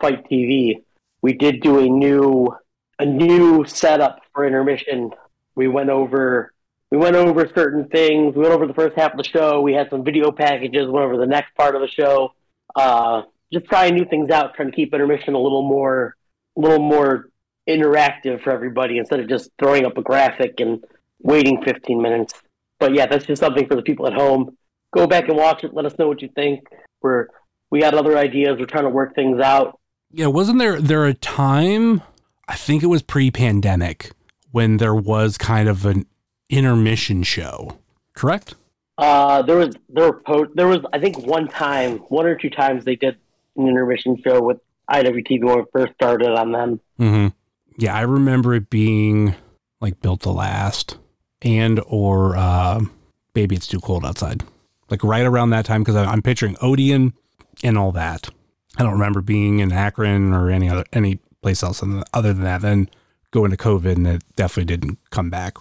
[0.00, 0.82] Fight TV,
[1.22, 2.54] we did do a new,
[2.98, 5.10] a new setup for intermission.
[5.54, 6.52] We went over,
[6.90, 8.36] we went over certain things.
[8.36, 9.62] We went over the first half of the show.
[9.62, 10.88] We had some video packages.
[10.88, 12.34] Went over the next part of the show.
[12.76, 16.16] Uh, just trying new things out, trying to keep intermission a little more,
[16.56, 17.30] a little more
[17.68, 20.84] interactive for everybody instead of just throwing up a graphic and
[21.22, 22.34] waiting 15 minutes.
[22.78, 24.56] But yeah, that's just something for the people at home.
[24.94, 25.72] Go back and watch it.
[25.72, 26.66] Let us know what you think.
[27.02, 27.26] We're
[27.70, 28.58] we got other ideas.
[28.58, 29.78] We're trying to work things out.
[30.10, 32.02] Yeah, wasn't there there a time?
[32.48, 34.12] I think it was pre-pandemic
[34.50, 36.06] when there was kind of an
[36.50, 37.78] intermission show.
[38.14, 38.54] Correct?
[38.98, 42.50] Uh, there was there were po- there was I think one time, one or two
[42.50, 43.16] times they did
[43.56, 44.58] an intermission show with
[44.90, 46.80] IWTV when it first started on them.
[47.00, 47.28] Mm-hmm.
[47.78, 49.34] Yeah, I remember it being
[49.80, 50.98] like built to last,
[51.40, 52.80] and or uh,
[53.32, 54.42] baby, it's too cold outside.
[54.92, 57.14] Like right around that time, because I'm picturing Odeon
[57.64, 58.28] and all that.
[58.76, 61.82] I don't remember being in Akron or any other any place else
[62.12, 62.60] other than that.
[62.60, 62.90] Then
[63.30, 65.54] going to COVID, and it definitely didn't come back.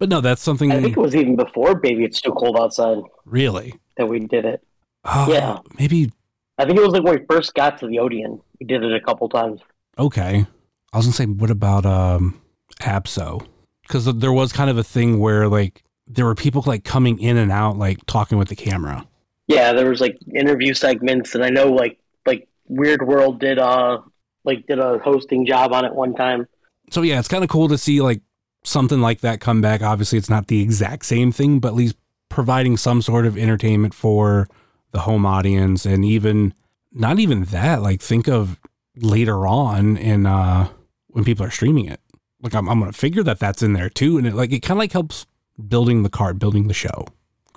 [0.00, 2.98] But no, that's something I think it was even before Baby It's Too Cold Outside
[3.24, 3.74] really.
[3.98, 4.64] that we did it.
[5.04, 5.58] Oh, Yeah.
[5.78, 6.10] maybe
[6.58, 8.40] I think it was like when we first got to the Odeon.
[8.58, 9.60] We did it a couple times.
[9.96, 10.44] Okay.
[10.92, 12.40] I was gonna say, what about um
[12.80, 13.46] Abso?
[13.82, 17.36] Because there was kind of a thing where like there were people like coming in
[17.36, 19.06] and out, like talking with the camera.
[19.46, 24.00] Yeah, there was like interview segments, and I know like like Weird World did uh
[24.44, 26.46] like did a hosting job on it one time.
[26.90, 28.22] So yeah, it's kind of cool to see like
[28.64, 29.82] something like that come back.
[29.82, 31.96] Obviously, it's not the exact same thing, but at least
[32.28, 34.48] providing some sort of entertainment for
[34.92, 36.54] the home audience, and even
[36.92, 37.82] not even that.
[37.82, 38.58] Like think of
[38.96, 40.68] later on in uh
[41.08, 42.00] when people are streaming it.
[42.40, 44.78] Like I'm, I'm gonna figure that that's in there too, and it like it kind
[44.78, 45.26] of like helps
[45.68, 47.06] building the card, building the show.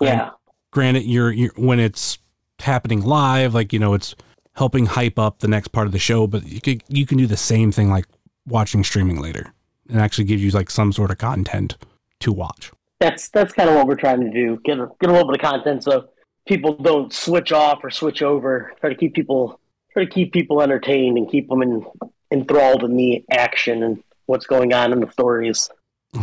[0.00, 0.30] Yeah,
[0.70, 2.18] granted you're, you're when it's
[2.60, 4.14] happening live like you know it's
[4.54, 7.26] helping hype up the next part of the show but you could you can do
[7.26, 8.06] the same thing like
[8.46, 9.52] watching streaming later
[9.90, 11.76] and actually give you like some sort of content
[12.18, 14.58] to watch that's that's kind of what we're trying to do.
[14.64, 16.08] Get a, get a little bit of content so
[16.46, 18.72] people don't switch off or switch over.
[18.80, 19.60] Try to keep people
[19.92, 21.84] try to keep people entertained and keep them in,
[22.30, 25.70] enthralled in the action and what's going on in the stories.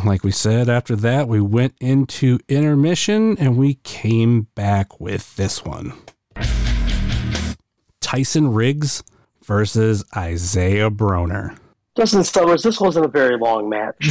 [0.05, 5.63] Like we said after that we went into intermission and we came back with this
[5.63, 5.93] one
[8.01, 9.03] tyson riggs
[9.43, 11.57] versus isaiah broner
[11.95, 14.09] Justin Summers, this wasn't a very long match.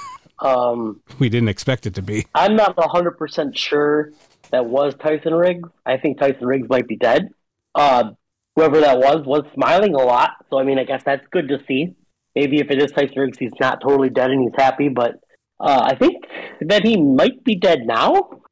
[0.40, 4.10] um, we didn't expect it to be I'm not 100% sure
[4.50, 5.68] that was Tyson Riggs.
[5.86, 7.30] I think Tyson Riggs might be dead.
[7.74, 8.12] Uh,
[8.56, 10.32] whoever that was was smiling a lot.
[10.50, 11.94] So, I mean, I guess that's good to see.
[12.34, 14.88] Maybe if it is Tyson Riggs, he's not totally dead and he's happy.
[14.88, 15.20] But
[15.58, 16.24] uh, I think
[16.60, 18.42] that he might be dead now.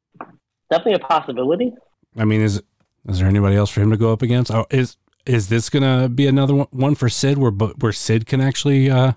[0.69, 1.73] Definitely a possibility.
[2.17, 2.61] I mean, is
[3.07, 4.51] is there anybody else for him to go up against?
[4.51, 8.41] Oh, is is this gonna be another one, one for Sid, where where Sid can
[8.41, 9.13] actually uh,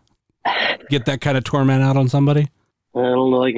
[0.88, 2.48] get that kind of torment out on somebody?
[2.94, 3.38] I don't know.
[3.38, 3.56] Like,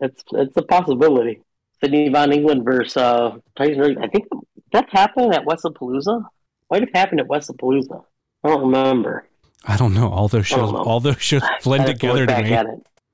[0.00, 1.40] it's, it's a possibility.
[1.80, 4.00] Sydney Von England versus uh, Tyson Riggs.
[4.02, 4.26] I think
[4.72, 6.24] that's happening at Westapalooza.
[6.70, 8.04] Might have happened at Westapalooza.
[8.42, 9.28] I don't remember.
[9.64, 10.08] I don't know.
[10.08, 12.58] All those shows, all those shows blend to together to me.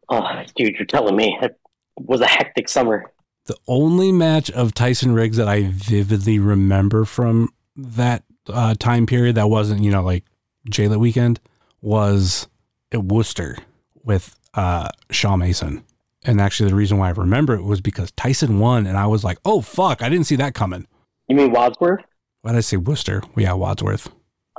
[0.08, 1.58] Oh, dude, you're telling me it
[1.96, 3.12] was a hectic summer.
[3.46, 9.36] The only match of Tyson Riggs that I vividly remember from that uh, time period
[9.36, 10.24] that wasn't, you know, like
[10.70, 11.40] JLIT weekend
[11.80, 12.46] was
[12.92, 13.56] at Worcester
[14.04, 15.84] with uh, Shaw Mason.
[16.24, 19.22] And actually, the reason why I remember it was because Tyson won, and I was
[19.22, 20.86] like, "Oh fuck, I didn't see that coming."
[21.28, 22.02] You mean Wadsworth?
[22.42, 23.22] Why did I say Worcester?
[23.34, 24.10] Well, yeah, Wadsworth.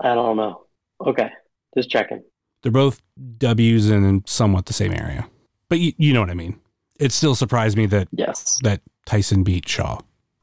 [0.01, 0.65] I don't know.
[1.05, 1.29] Okay,
[1.75, 2.23] just checking.
[2.63, 3.01] They're both
[3.37, 5.27] W's in somewhat the same area,
[5.69, 6.59] but you, you know what I mean.
[6.99, 8.57] It still surprised me that Yes.
[8.63, 9.99] that Tyson beat Shaw.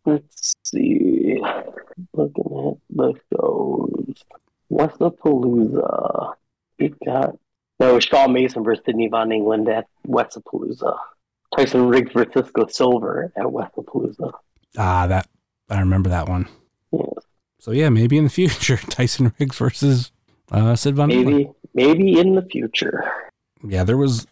[0.06, 1.38] Let's see.
[2.14, 4.14] Looking at the shows.
[4.68, 6.34] What's the Palooza?
[6.78, 7.36] We've got
[7.80, 10.96] no Shaw Mason versus Sydney Von England at Westapalooza.
[11.56, 14.32] Tyson Riggs versus Cisco Silver at Westapalooza.
[14.78, 15.28] Ah, that
[15.68, 16.48] I remember that one.
[16.92, 17.04] Yes.
[17.60, 20.12] So yeah, maybe in the future, Tyson Riggs versus
[20.52, 21.54] uh, Sid Von England.
[21.74, 23.04] Maybe, maybe in the future.
[23.66, 24.26] Yeah, there was.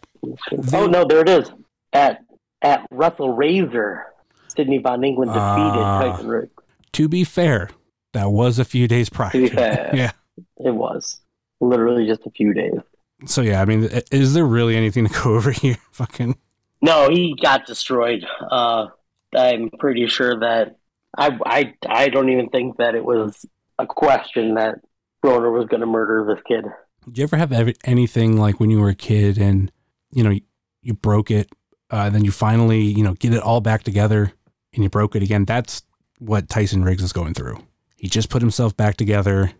[0.73, 1.51] Oh no, there it is.
[1.93, 2.23] At
[2.61, 4.05] at Russell Razor,
[4.47, 5.99] Sydney Von England defeated Ah.
[6.01, 6.51] Tyson Riggs.
[6.93, 7.69] To be fair,
[8.13, 9.31] that was a few days prior.
[9.31, 9.91] To be fair.
[9.93, 10.11] yeah.
[10.57, 11.21] It was
[11.59, 12.79] literally just a few days.
[13.25, 15.77] So yeah, I mean, is there really anything to go over here?
[15.91, 16.37] Fucking.
[16.81, 18.25] No, he got destroyed.
[18.51, 18.87] Uh,
[19.35, 20.77] I'm pretty sure that
[21.17, 23.45] I, I I don't even think that it was
[23.79, 24.79] a question that
[25.25, 26.65] Broner was going to murder this kid.
[27.05, 29.71] Did you ever have ever, anything like when you were a kid and
[30.11, 30.41] you know you,
[30.83, 31.49] you broke it,
[31.89, 34.33] uh, then you finally you know get it all back together
[34.73, 35.45] and you broke it again?
[35.45, 35.83] That's
[36.19, 37.57] what Tyson Riggs is going through.
[37.97, 39.51] He just put himself back together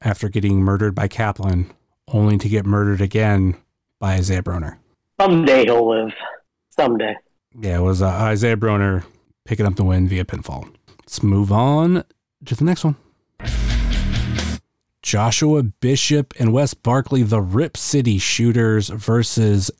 [0.00, 1.72] after getting murdered by Kaplan,
[2.06, 3.56] only to get murdered again
[3.98, 4.78] by Isaiah Broner.
[5.20, 6.12] Someday he'll live.
[6.70, 7.16] Someday.
[7.58, 9.04] Yeah, it was uh, Isaiah Broner
[9.44, 10.72] picking up the win via pinfall.
[11.00, 12.04] Let's move on
[12.44, 12.94] to the next one.
[15.08, 19.70] Joshua Bishop and Wes Barkley, the Rip City Shooters versus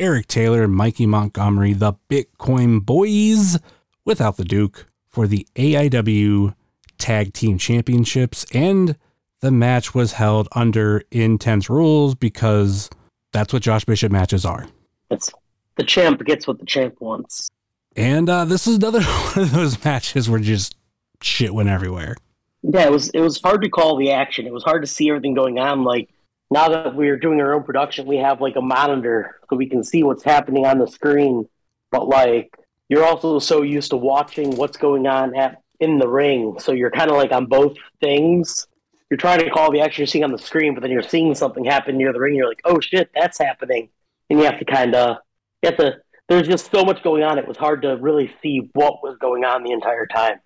[0.00, 3.58] Eric Taylor and Mikey Montgomery, the Bitcoin Boys,
[4.06, 6.54] without the Duke, for the AIW
[6.96, 8.46] Tag Team Championships.
[8.54, 8.96] And
[9.40, 12.88] the match was held under intense rules because
[13.34, 14.68] that's what Josh Bishop matches are.
[15.10, 15.30] It's
[15.76, 17.50] the champ gets what the champ wants.
[17.94, 19.02] And uh, this is another
[19.34, 20.76] one of those matches where just
[21.20, 22.16] shit went everywhere.
[22.62, 24.46] Yeah, it was it was hard to call the action.
[24.46, 25.84] It was hard to see everything going on.
[25.84, 26.08] Like
[26.50, 29.84] now that we're doing our own production, we have like a monitor so we can
[29.84, 31.48] see what's happening on the screen.
[31.90, 32.56] But like
[32.88, 36.90] you're also so used to watching what's going on at in the ring, so you're
[36.90, 38.66] kind of like on both things.
[39.10, 41.34] You're trying to call the action you're seeing on the screen, but then you're seeing
[41.34, 42.34] something happen near the ring.
[42.34, 43.88] You're like, oh shit, that's happening,
[44.28, 45.18] and you have to kind of
[45.62, 45.98] you have to.
[46.28, 47.38] There's just so much going on.
[47.38, 50.40] It was hard to really see what was going on the entire time.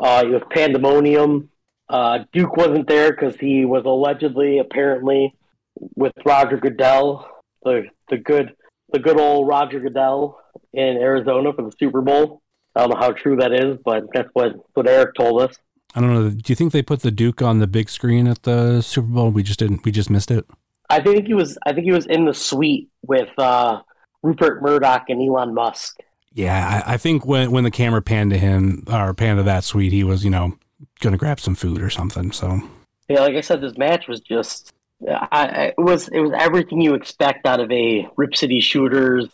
[0.00, 1.50] Uh, you have pandemonium.
[1.88, 5.34] Uh, Duke wasn't there because he was allegedly, apparently,
[5.96, 7.28] with Roger Goodell,
[7.64, 8.54] the the good,
[8.92, 10.38] the good old Roger Goodell
[10.72, 12.42] in Arizona for the Super Bowl.
[12.76, 15.56] I don't know how true that is, but that's what what Eric told us.
[15.94, 16.30] I don't know.
[16.30, 19.30] Do you think they put the Duke on the big screen at the Super Bowl?
[19.30, 19.84] We just didn't.
[19.84, 20.44] We just missed it.
[20.90, 21.58] I think he was.
[21.66, 23.80] I think he was in the suite with uh,
[24.22, 25.96] Rupert Murdoch and Elon Musk.
[26.38, 29.64] Yeah, I, I think when when the camera panned to him or panned to that
[29.64, 30.56] suite, he was you know
[31.00, 32.30] going to grab some food or something.
[32.30, 32.60] So
[33.08, 34.72] Yeah, like I said, this match was just.
[35.08, 39.26] I, it was it was everything you expect out of a Rip City Shooters,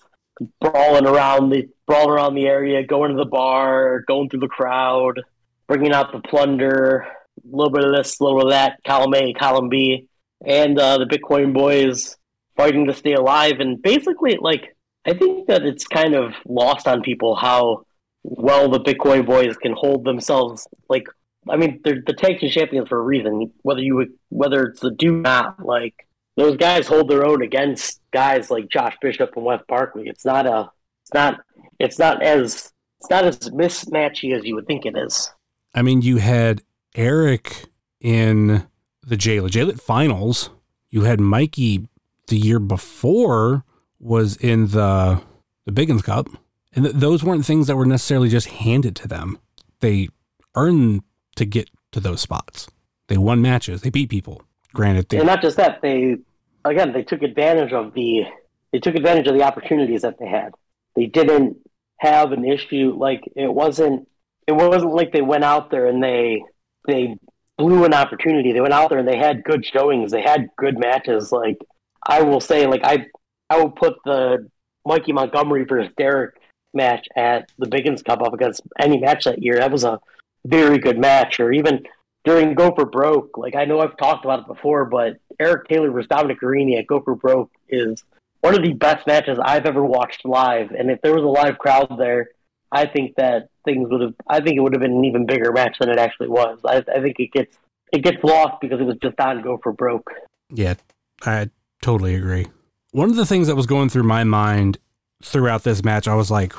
[0.62, 5.20] brawling around the brawling around the area, going to the bar, going through the crowd,
[5.66, 7.06] bringing out the plunder,
[7.44, 10.08] a little bit of this, a little bit of that, column A, column B,
[10.42, 12.16] and uh, the Bitcoin boys
[12.56, 13.60] fighting to stay alive.
[13.60, 14.73] And basically, like
[15.06, 17.86] I think that it's kind of lost on people how
[18.22, 21.06] well the Bitcoin boys can hold themselves like
[21.48, 23.52] I mean, they're the tag team champions for a reason.
[23.62, 28.00] Whether you would, whether it's the do not, like those guys hold their own against
[28.12, 30.08] guys like Josh Bishop and Wes Barkley.
[30.08, 30.70] It's not a,
[31.02, 31.40] it's not,
[31.78, 35.30] it's not as, it's not as mismatchy as you would think it is.
[35.74, 36.62] I mean, you had
[36.94, 37.66] Eric
[38.00, 38.66] in
[39.06, 40.50] the JLIT JLIT finals.
[40.88, 41.88] You had Mikey
[42.28, 43.63] the year before
[44.04, 45.20] was in the
[45.66, 46.28] the Biggins Cup,
[46.74, 49.38] and th- those weren't things that were necessarily just handed to them.
[49.80, 50.08] They
[50.54, 51.02] earned
[51.36, 52.68] to get to those spots.
[53.08, 53.80] They won matches.
[53.80, 54.42] They beat people.
[54.72, 56.18] Granted, they And not just that, they
[56.64, 58.24] again they took advantage of the,
[58.72, 60.52] they took advantage of the opportunities that they had.
[60.96, 61.58] They didn't
[61.98, 64.08] have an issue like it wasn't,
[64.46, 66.42] it wasn't like they went out there and they,
[66.86, 67.16] they
[67.56, 68.52] blew an opportunity.
[68.52, 70.10] They went out there and they had good showings.
[70.10, 71.30] They had good matches.
[71.32, 71.58] Like
[72.06, 73.06] I will say, like I,
[73.50, 74.48] I would put the
[74.86, 76.34] Mikey Montgomery versus Derek
[76.72, 79.56] match at the Biggins Cup up against any match that year.
[79.56, 80.00] That was a
[80.44, 81.40] very good match.
[81.40, 81.84] Or even
[82.24, 86.08] during Gopher Broke, like I know I've talked about it before, but Eric Taylor versus
[86.08, 88.04] Dominic Garrini at Gopher Broke is
[88.40, 90.70] one of the best matches I've ever watched live.
[90.70, 92.30] And if there was a live crowd there,
[92.72, 94.14] I think that things would have.
[94.26, 96.58] I think it would have been an even bigger match than it actually was.
[96.64, 97.56] I, I think it gets
[97.92, 100.10] it gets lost because it was just on Gopher Broke.
[100.50, 100.74] Yeah,
[101.22, 102.46] I totally agree.
[102.94, 104.78] One of the things that was going through my mind
[105.20, 106.52] throughout this match, I was like,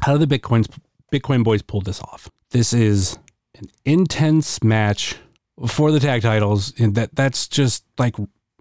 [0.00, 0.68] how did the Bitcoins
[1.10, 2.28] Bitcoin boys pull this off?
[2.50, 3.18] This is
[3.54, 5.16] an intense match
[5.66, 8.16] for the tag titles, and that that's just like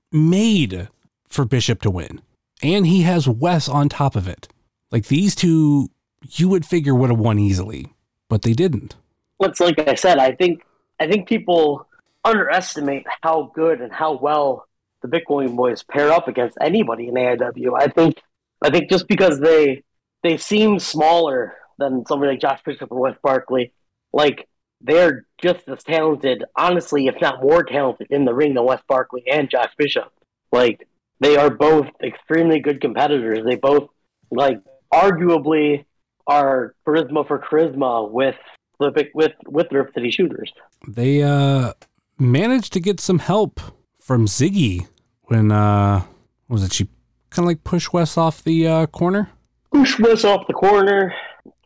[0.09, 0.87] made
[1.27, 2.21] for Bishop to win.
[2.63, 4.47] And he has Wes on top of it.
[4.89, 5.89] Like these two,
[6.29, 7.87] you would figure would have won easily,
[8.29, 8.95] but they didn't.
[9.41, 10.63] It's like I said, I think
[11.01, 11.89] I think people
[12.23, 14.66] underestimate how good and how well
[15.01, 17.79] the Bitcoin boys pair up against anybody in AIW.
[17.79, 18.21] I think
[18.61, 19.83] I think just because they
[20.23, 23.71] they seem smaller than somebody like Josh Bishop or Wes Barkley,
[24.11, 24.47] like
[24.81, 29.23] they're just as talented, honestly, if not more talented in the ring than Wes Barkley
[29.29, 30.11] and Josh Bishop.
[30.51, 30.87] Like
[31.19, 33.45] they are both extremely good competitors.
[33.45, 33.89] They both
[34.31, 34.61] like
[34.93, 35.85] arguably
[36.25, 38.35] are charisma for charisma with
[38.79, 40.51] the with with Rip City Shooters.
[40.87, 41.73] They uh
[42.19, 43.59] managed to get some help
[44.07, 44.87] from Ziggy
[45.23, 45.99] when uh
[46.47, 46.85] what was it she
[47.29, 49.29] kind of like push Wes off the uh, corner.
[49.73, 51.13] Push Wes off the corner,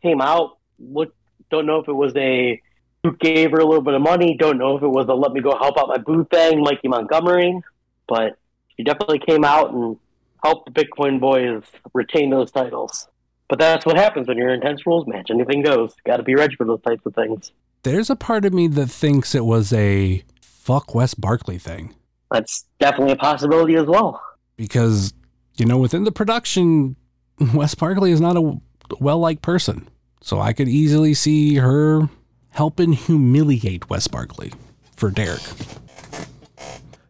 [0.01, 0.57] came out.
[0.79, 1.13] Look,
[1.51, 2.59] don't know if it was a
[3.03, 4.35] who gave her a little bit of money.
[4.39, 6.87] Don't know if it was a let me go help out my boo thing, Mikey
[6.87, 7.61] Montgomery,
[8.07, 8.39] but
[8.75, 9.97] she definitely came out and
[10.43, 11.61] helped the Bitcoin boys
[11.93, 13.07] retain those titles.
[13.49, 15.29] But that's what happens when you're in intense rules match.
[15.29, 15.93] Anything goes.
[16.05, 17.51] Got to be ready for those types of things.
[17.83, 21.93] There's a part of me that thinks it was a fuck Wes Barkley thing.
[22.31, 24.21] That's definitely a possibility as well.
[24.55, 25.13] Because,
[25.57, 26.95] you know, within the production,
[27.53, 28.59] Wes Barkley is not a
[28.99, 29.87] well liked person.
[30.21, 32.09] So I could easily see her
[32.51, 34.53] helping humiliate Wes Barkley
[34.95, 35.41] for Derek.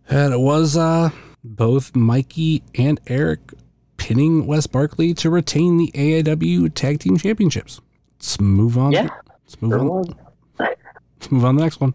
[0.10, 1.10] And it was uh,
[1.44, 3.40] both Mikey and Eric
[3.98, 7.80] pinning Wes Barkley to retain the AIW Tag Team Championships.
[8.18, 8.92] Let's move on.
[8.92, 9.10] Yeah,
[9.44, 10.16] Let's move on.
[10.60, 11.94] Let's move on to the next one.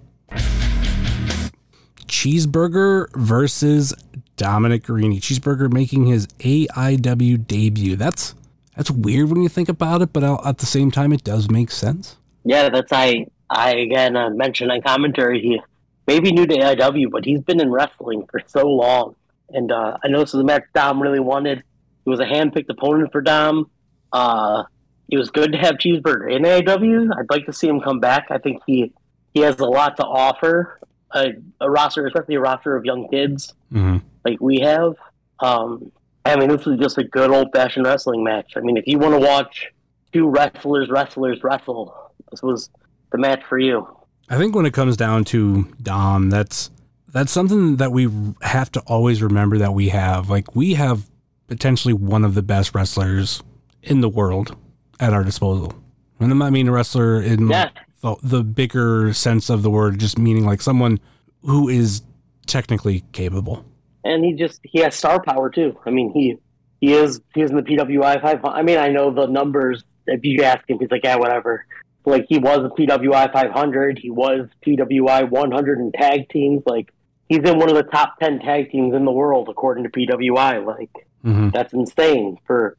[2.06, 3.94] Cheeseburger versus
[4.36, 5.20] Dominic Garrini.
[5.20, 7.96] Cheeseburger making his AIW debut.
[7.96, 8.34] That's
[8.76, 11.70] that's weird when you think about it, but at the same time, it does make
[11.70, 12.16] sense.
[12.44, 13.26] Yeah, that's I.
[13.48, 15.40] I again uh, mentioned on commentary.
[15.40, 15.60] He
[16.06, 19.14] maybe new to AIW, but he's been in wrestling for so long.
[19.50, 21.62] And uh, I know this is a match Dom really wanted.
[22.04, 23.70] He was a hand-picked opponent for Dom.
[24.12, 24.64] Uh,
[25.08, 27.16] it was good to have Cheeseburger in AIW.
[27.16, 28.26] I'd like to see him come back.
[28.30, 28.92] I think he
[29.32, 30.80] he has a lot to offer.
[31.14, 33.98] A, a roster, especially a roster of young kids Mm-hmm.
[34.24, 34.94] like we have.
[35.40, 35.90] Um,
[36.24, 38.54] I mean, this was just a good old-fashioned wrestling match.
[38.56, 39.68] I mean, if you want to watch
[40.12, 41.94] two wrestlers, wrestlers wrestle,
[42.30, 42.70] this was
[43.12, 43.86] the match for you.
[44.28, 46.70] I think when it comes down to Dom, that's
[47.12, 48.08] that's something that we
[48.42, 50.28] have to always remember that we have.
[50.28, 51.08] Like we have
[51.46, 53.42] potentially one of the best wrestlers
[53.82, 54.56] in the world
[54.98, 55.72] at our disposal.
[56.18, 57.70] And I mean a wrestler in Yeah.
[58.00, 61.00] The, the bigger sense of the word, just meaning like someone
[61.42, 62.02] who is
[62.46, 63.64] technically capable.
[64.04, 65.76] and he just he has star power too.
[65.86, 66.36] I mean, he
[66.80, 68.40] he is he is in the PWI five.
[68.44, 69.82] I mean, I know the numbers.
[70.06, 71.66] If you ask him, he's like, yeah, whatever.
[72.04, 73.98] Like he was a PWI 500.
[73.98, 76.62] He was PWI 100 in tag teams.
[76.64, 76.92] Like
[77.28, 80.64] he's in one of the top 10 tag teams in the world according to PWI.
[80.64, 80.90] Like
[81.24, 81.48] Mm-hmm.
[81.50, 82.38] that's insane.
[82.46, 82.76] For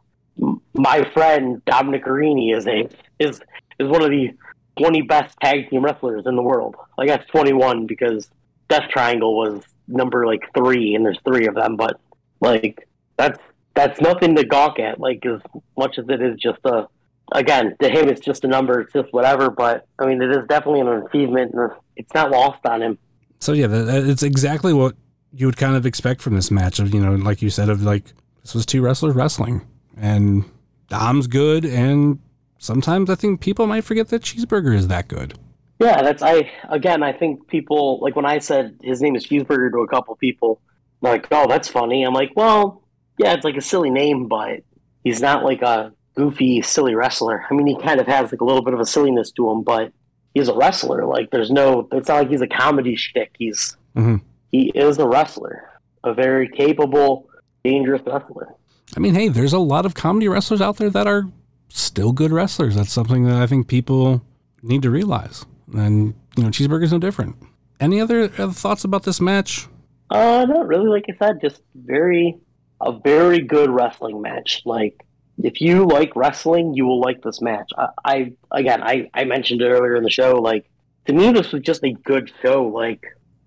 [0.73, 2.87] my friend Dominic Garrini is a
[3.19, 3.41] is
[3.79, 4.29] is one of the
[4.77, 6.75] 20 best tag team wrestlers in the world.
[6.97, 8.29] I guess 21 because
[8.69, 11.75] Death Triangle was number like three, and there's three of them.
[11.75, 11.99] But
[12.39, 13.39] like that's
[13.75, 14.99] that's nothing to gawk at.
[14.99, 15.41] Like as
[15.77, 16.87] much as it is just a
[17.31, 18.81] again to him, it's just a number.
[18.81, 19.49] It's just whatever.
[19.49, 22.97] But I mean, it is definitely an achievement, and it's not lost on him.
[23.39, 24.95] So yeah, it's exactly what
[25.33, 26.79] you would kind of expect from this match.
[26.79, 29.65] Of you know, like you said, of like this was two wrestlers wrestling,
[29.95, 30.45] and
[30.89, 32.19] Dom's good, and
[32.57, 35.37] sometimes I think people might forget that Cheeseburger is that good.
[35.79, 37.03] Yeah, that's I again.
[37.03, 40.59] I think people like when I said his name is Cheeseburger to a couple people,
[41.01, 42.03] like, oh, that's funny.
[42.03, 42.81] I'm like, well,
[43.19, 44.61] yeah, it's like a silly name, but
[45.03, 47.45] he's not like a goofy, silly wrestler.
[47.49, 49.61] I mean, he kind of has like a little bit of a silliness to him,
[49.61, 49.93] but
[50.33, 51.05] he's a wrestler.
[51.05, 51.87] Like, there's no.
[51.91, 53.35] It's not like he's a comedy shtick.
[53.37, 54.21] He's Mhm.
[54.51, 55.69] he is a wrestler,
[56.03, 57.29] a very capable,
[57.63, 58.55] dangerous wrestler.
[58.95, 61.25] I mean, hey, there's a lot of comedy wrestlers out there that are
[61.69, 62.75] still good wrestlers.
[62.75, 64.23] That's something that I think people
[64.61, 65.45] need to realize.
[65.73, 67.35] And you know, Cheeseburger's no different.
[67.79, 69.67] Any other, thoughts about this match?
[70.09, 70.87] Uh, not really.
[70.87, 72.37] Like I said, just very
[72.81, 74.61] a very good wrestling match.
[74.65, 75.03] Like
[75.43, 77.69] if you like wrestling, you will like this match.
[77.77, 80.35] I, I again, I I mentioned it earlier in the show.
[80.35, 80.69] Like
[81.05, 82.67] to me, this was just a good show.
[82.67, 83.05] Like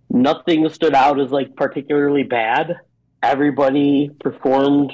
[0.09, 2.77] nothing stood out as like particularly bad.
[3.23, 4.93] Everybody performed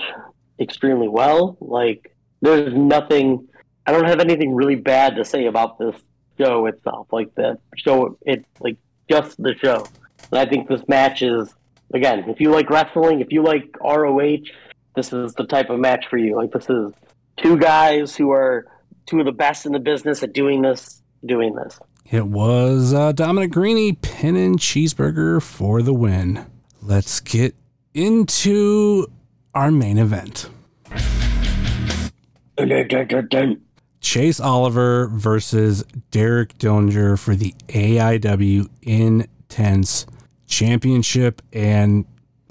[0.58, 1.56] extremely well.
[1.60, 2.15] Like
[2.46, 3.48] there's nothing.
[3.86, 5.94] I don't have anything really bad to say about this
[6.38, 7.08] show itself.
[7.12, 8.76] Like the show, it like
[9.08, 9.86] just the show.
[10.30, 11.54] And I think this match is
[11.94, 14.38] again, if you like wrestling, if you like ROH,
[14.94, 16.36] this is the type of match for you.
[16.36, 16.92] Like this is
[17.36, 18.66] two guys who are
[19.06, 21.78] two of the best in the business at doing this, doing this.
[22.10, 26.46] It was uh, Dominic Garrini pinning Cheeseburger for the win.
[26.80, 27.56] Let's get
[27.94, 29.08] into
[29.54, 30.48] our main event.
[34.00, 40.06] Chase Oliver versus Derek Dillinger for the AIW Intense
[40.46, 41.42] Championship.
[41.52, 42.04] And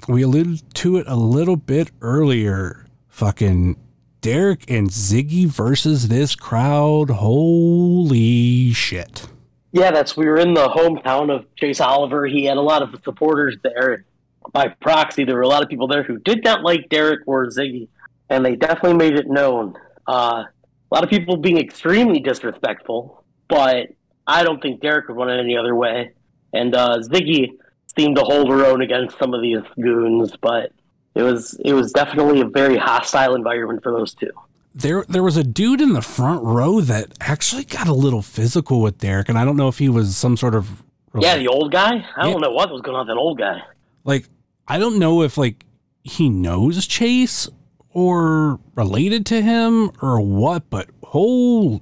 [0.08, 2.86] we alluded to it a little bit earlier.
[3.08, 3.76] Fucking
[4.20, 7.10] Derek and Ziggy versus this crowd.
[7.10, 9.28] Holy shit.
[9.72, 12.26] Yeah, that's we were in the hometown of Chase Oliver.
[12.26, 14.04] He had a lot of supporters there.
[14.52, 17.46] By proxy, there were a lot of people there who did not like Derek or
[17.46, 17.88] Ziggy,
[18.28, 19.74] and they definitely made it known.
[20.08, 20.44] Uh,
[20.90, 23.88] a lot of people being extremely disrespectful, but
[24.26, 26.12] I don't think Derek would run it any other way.
[26.52, 27.50] And uh, Ziggy
[27.98, 30.72] seemed to hold her own against some of these goons, but
[31.14, 34.30] it was it was definitely a very hostile environment for those two.
[34.74, 38.82] There, there was a dude in the front row that actually got a little physical
[38.82, 40.82] with Derek, and I don't know if he was some sort of
[41.18, 42.04] Yeah, the old guy.
[42.16, 42.32] I Yeah.
[42.32, 43.62] don't know what was going on with that old guy.
[44.04, 44.28] like
[44.68, 45.64] I don't know if like
[46.04, 47.48] he knows Chase
[47.96, 51.80] or related to him or what, but whole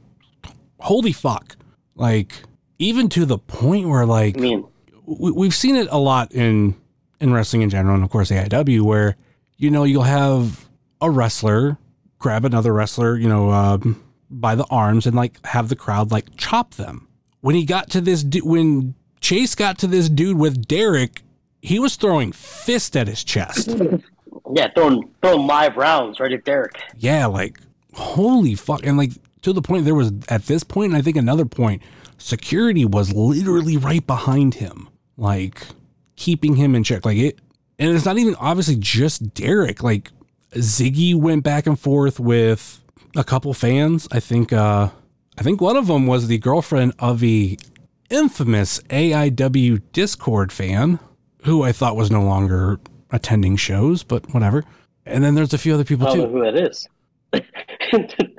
[0.78, 1.56] holy fuck.
[1.96, 2.44] Like
[2.78, 4.64] even to the point where like I mean,
[5.06, 6.76] we, we've seen it a lot in
[7.18, 9.16] in wrestling in general and of course AIW where
[9.56, 10.68] you know you'll have
[11.00, 11.78] a wrestler
[12.20, 14.00] grab another wrestler, you know, um,
[14.30, 17.08] by the arms and like have the crowd like chop them.
[17.40, 21.22] When he got to this du- when Chase got to this dude with Derek,
[21.60, 23.76] he was throwing fist at his chest.
[24.52, 26.80] yeah, throwing throwing live rounds right at Derek.
[26.98, 27.58] Yeah, like
[27.94, 28.84] holy fuck.
[28.84, 31.82] And like to the point there was at this point, and I think another point,
[32.18, 35.66] security was literally right behind him, like
[36.16, 37.04] keeping him in check.
[37.04, 37.40] Like it
[37.78, 39.82] and it's not even obviously just Derek.
[39.82, 40.10] Like
[40.52, 42.82] Ziggy went back and forth with
[43.16, 44.06] a couple fans.
[44.12, 44.90] I think uh
[45.36, 47.58] I think one of them was the girlfriend of the
[48.10, 51.00] infamous AIW Discord fan
[51.44, 52.78] who I thought was no longer
[53.14, 54.64] attending shows, but whatever.
[55.06, 56.22] And then there's a few other people I too.
[56.22, 56.88] don't know who that is.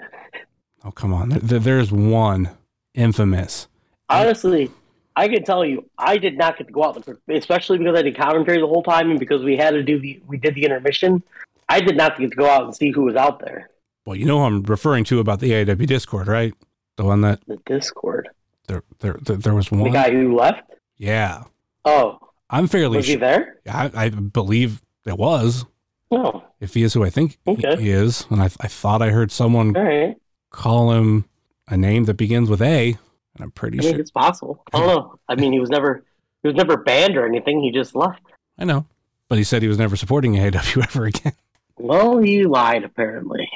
[0.88, 1.30] Oh come on!
[1.30, 2.51] There, there's one
[2.93, 3.67] infamous.
[4.07, 4.69] Honestly,
[5.15, 8.15] I can tell you, I did not get to go out, especially because I did
[8.15, 11.23] commentary the whole time, and because we had to do the we did the intermission.
[11.69, 13.67] I did not get to go out and see who was out there.
[14.05, 16.53] Well, you know who I'm referring to about the AIW Discord, right?
[16.97, 18.30] The one that The Discord,
[18.67, 19.82] there there there, there was one.
[19.86, 20.69] the guy who left.
[20.97, 21.45] Yeah,
[21.84, 22.19] Oh,
[22.56, 22.97] I'm fairly.
[22.97, 23.58] was he there?
[23.68, 25.66] I, I believe it was.
[26.12, 27.76] Oh, If he is who I think he- Okay.
[27.82, 30.16] he is, and I I thought I heard someone right.
[30.51, 31.26] call him
[31.68, 32.97] a name that begins with A, and
[33.41, 33.99] I'm pretty I mean, sure.
[34.01, 34.64] it's possible.
[34.74, 35.20] I don't know.
[35.28, 36.03] I mean, he was never
[36.43, 37.62] he was never banned or anything.
[37.62, 38.22] He just left.
[38.58, 38.86] I know,
[39.30, 41.34] but he said he was never supporting AW ever again.
[41.78, 43.49] Well, he lied apparently.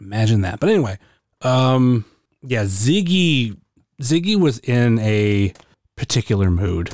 [0.00, 0.58] Imagine that.
[0.58, 0.98] But anyway,
[1.42, 2.04] um,
[2.42, 3.56] yeah, Ziggy,
[4.02, 5.52] Ziggy was in a
[5.96, 6.90] particular mood,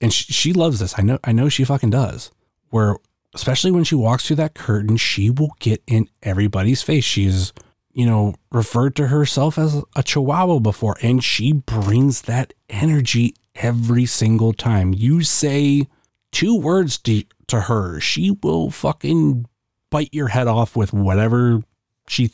[0.00, 0.98] and she, she loves this.
[0.98, 2.30] I know, I know she fucking does.
[2.70, 2.96] Where,
[3.34, 7.04] especially when she walks through that curtain, she will get in everybody's face.
[7.04, 7.52] She's,
[7.92, 14.06] you know, referred to herself as a chihuahua before, and she brings that energy every
[14.06, 14.94] single time.
[14.94, 15.88] You say
[16.32, 19.46] two words to, to her, she will fucking
[19.90, 21.62] bite your head off with whatever
[22.08, 22.30] she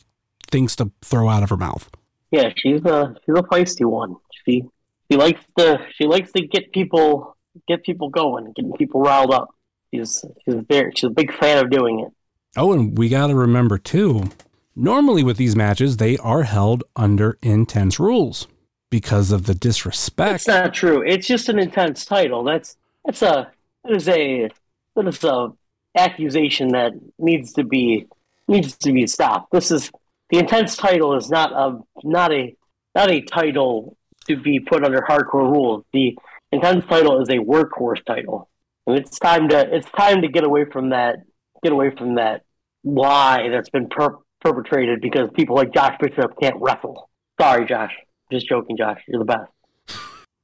[0.50, 1.90] thinks to throw out of her mouth.
[2.30, 4.16] Yeah, she's a she's a feisty one.
[4.44, 4.64] She
[5.10, 7.35] she likes to she likes to get people
[7.66, 9.54] get people going, getting people riled up.
[9.92, 12.12] She's she's very she's a big fan of doing it.
[12.56, 14.30] Oh, and we got to remember too,
[14.74, 18.48] normally with these matches, they are held under intense rules
[18.90, 20.46] because of the disrespect.
[20.46, 21.02] That's not true.
[21.06, 22.44] It's just an intense title.
[22.44, 23.50] That's that's a
[23.84, 24.48] that is a
[24.94, 25.52] that is a
[25.96, 28.06] accusation that needs to be
[28.48, 29.50] needs to be stopped.
[29.52, 29.90] This is
[30.30, 32.56] the intense title is not a not a
[32.94, 33.96] not a title
[34.28, 35.84] to be put under hardcore rules.
[35.92, 36.16] The
[36.52, 38.48] intense title is a workhorse title,
[38.86, 41.16] and it's time to it's time to get away from that
[41.62, 42.42] get away from that
[42.84, 47.10] lie that's been per- perpetrated because people like Josh Bishop can't wrestle.
[47.40, 47.92] Sorry, Josh.
[48.30, 49.00] Just joking, Josh.
[49.08, 49.50] You're the best.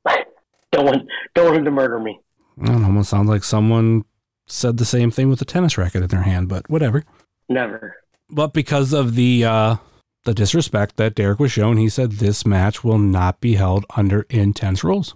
[0.73, 2.19] don't want don't want him to murder me.
[2.61, 4.05] It almost sounds like someone
[4.47, 7.05] said the same thing with a tennis racket in their hand, but whatever.
[7.49, 7.97] Never.
[8.29, 9.77] But because of the uh,
[10.25, 14.27] the disrespect that Derek was shown, he said this match will not be held under
[14.31, 15.15] intense rules.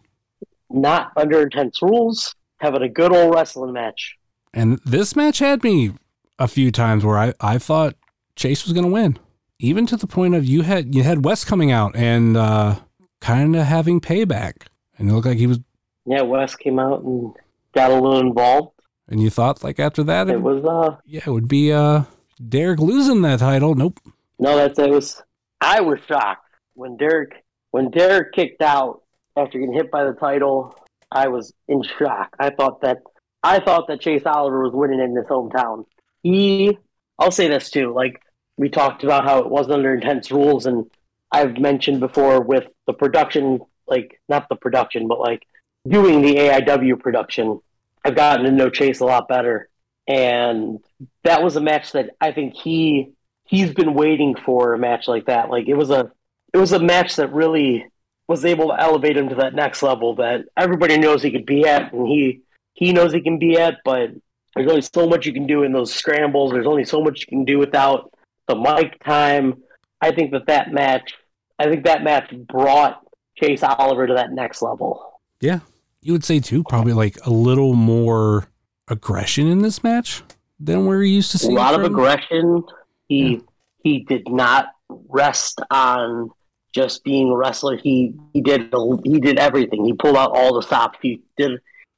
[0.71, 4.17] Not under intense rules, having a good old wrestling match.
[4.53, 5.93] And this match had me
[6.39, 7.95] a few times where I, I thought
[8.35, 9.19] Chase was going to win,
[9.59, 12.77] even to the point of you had you had West coming out and uh,
[13.21, 14.67] kind of having payback,
[14.99, 15.61] and it looked like he was.
[16.05, 17.33] Yeah, West came out and
[17.75, 18.73] got a little involved.
[19.09, 22.05] And you thought like after that, It was uh yeah, it would be uh,
[22.49, 23.75] Derek losing that title.
[23.75, 24.01] Nope.
[24.39, 25.23] no, that's it was.
[25.61, 29.03] I was shocked when Derek when Derek kicked out
[29.37, 30.77] after getting hit by the title.
[31.11, 32.35] I was in shock.
[32.39, 32.99] I thought that
[33.43, 35.85] I thought that Chase Oliver was winning in his hometown.
[36.23, 36.77] He,
[37.19, 37.93] I'll say this too.
[37.95, 38.21] Like
[38.57, 40.91] we talked about how it wasn't under intense rules, and
[41.31, 45.47] I've mentioned before with the production, like not the production, but like
[45.87, 47.61] doing the AIW production.
[48.05, 49.69] I've gotten to know Chase a lot better,
[50.09, 50.81] and
[51.23, 53.13] that was a match that I think he
[53.45, 55.51] he's been waiting for a match like that.
[55.51, 56.11] Like it was a
[56.53, 57.87] it was a match that really
[58.29, 61.67] was able to elevate him to that next level that everybody knows he could be
[61.67, 62.43] at, and he
[62.75, 63.79] he knows he can be at.
[63.85, 64.11] But
[64.55, 66.53] there's only so much you can do in those scrambles.
[66.53, 68.13] There's only so much you can do without
[68.49, 69.63] the mic time.
[70.01, 71.15] I think that that match,
[71.59, 73.01] I think that match brought
[73.37, 75.21] Chase Oliver to that next level.
[75.41, 75.61] Yeah,
[76.01, 76.65] you would say too.
[76.65, 78.49] Probably like a little more
[78.89, 80.23] aggression in this match
[80.59, 81.57] than we're used to seeing.
[81.57, 82.65] A lot of aggression.
[83.09, 83.43] He
[83.83, 86.31] he did not rest on
[86.77, 87.79] just being a wrestler.
[87.79, 88.71] He he did
[89.03, 89.87] he did everything.
[89.87, 90.99] He pulled out all the stops.
[91.01, 91.53] He did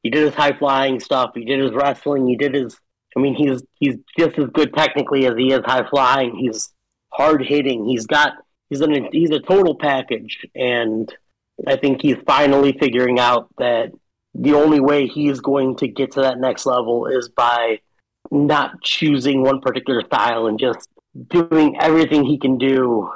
[0.05, 1.33] he did his high flying stuff.
[1.35, 2.29] He did his wrestling.
[2.29, 2.79] He did his.
[3.17, 6.37] I mean, he's he's just as good technically as he is high flying.
[6.37, 6.73] He's
[7.13, 7.87] hard hitting.
[7.87, 8.35] He's got
[8.71, 11.13] he's an he's a total package, and
[11.67, 13.91] I think he's finally figuring out that
[14.33, 17.81] the only way he's going to get to that next level is by
[18.31, 20.89] not choosing one particular style and just
[21.31, 23.11] doing everything he can do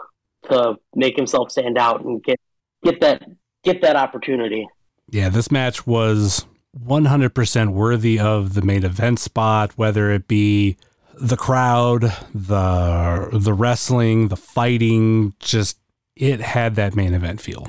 [0.51, 2.41] to make himself stand out and get
[2.85, 3.23] get that
[3.65, 4.67] get that opportunity.
[5.11, 6.47] Yeah, this match was
[6.79, 10.77] 100% worthy of the main event spot, whether it be
[11.15, 15.79] the crowd, the the wrestling, the fighting, just
[16.17, 17.69] it had that main event feel.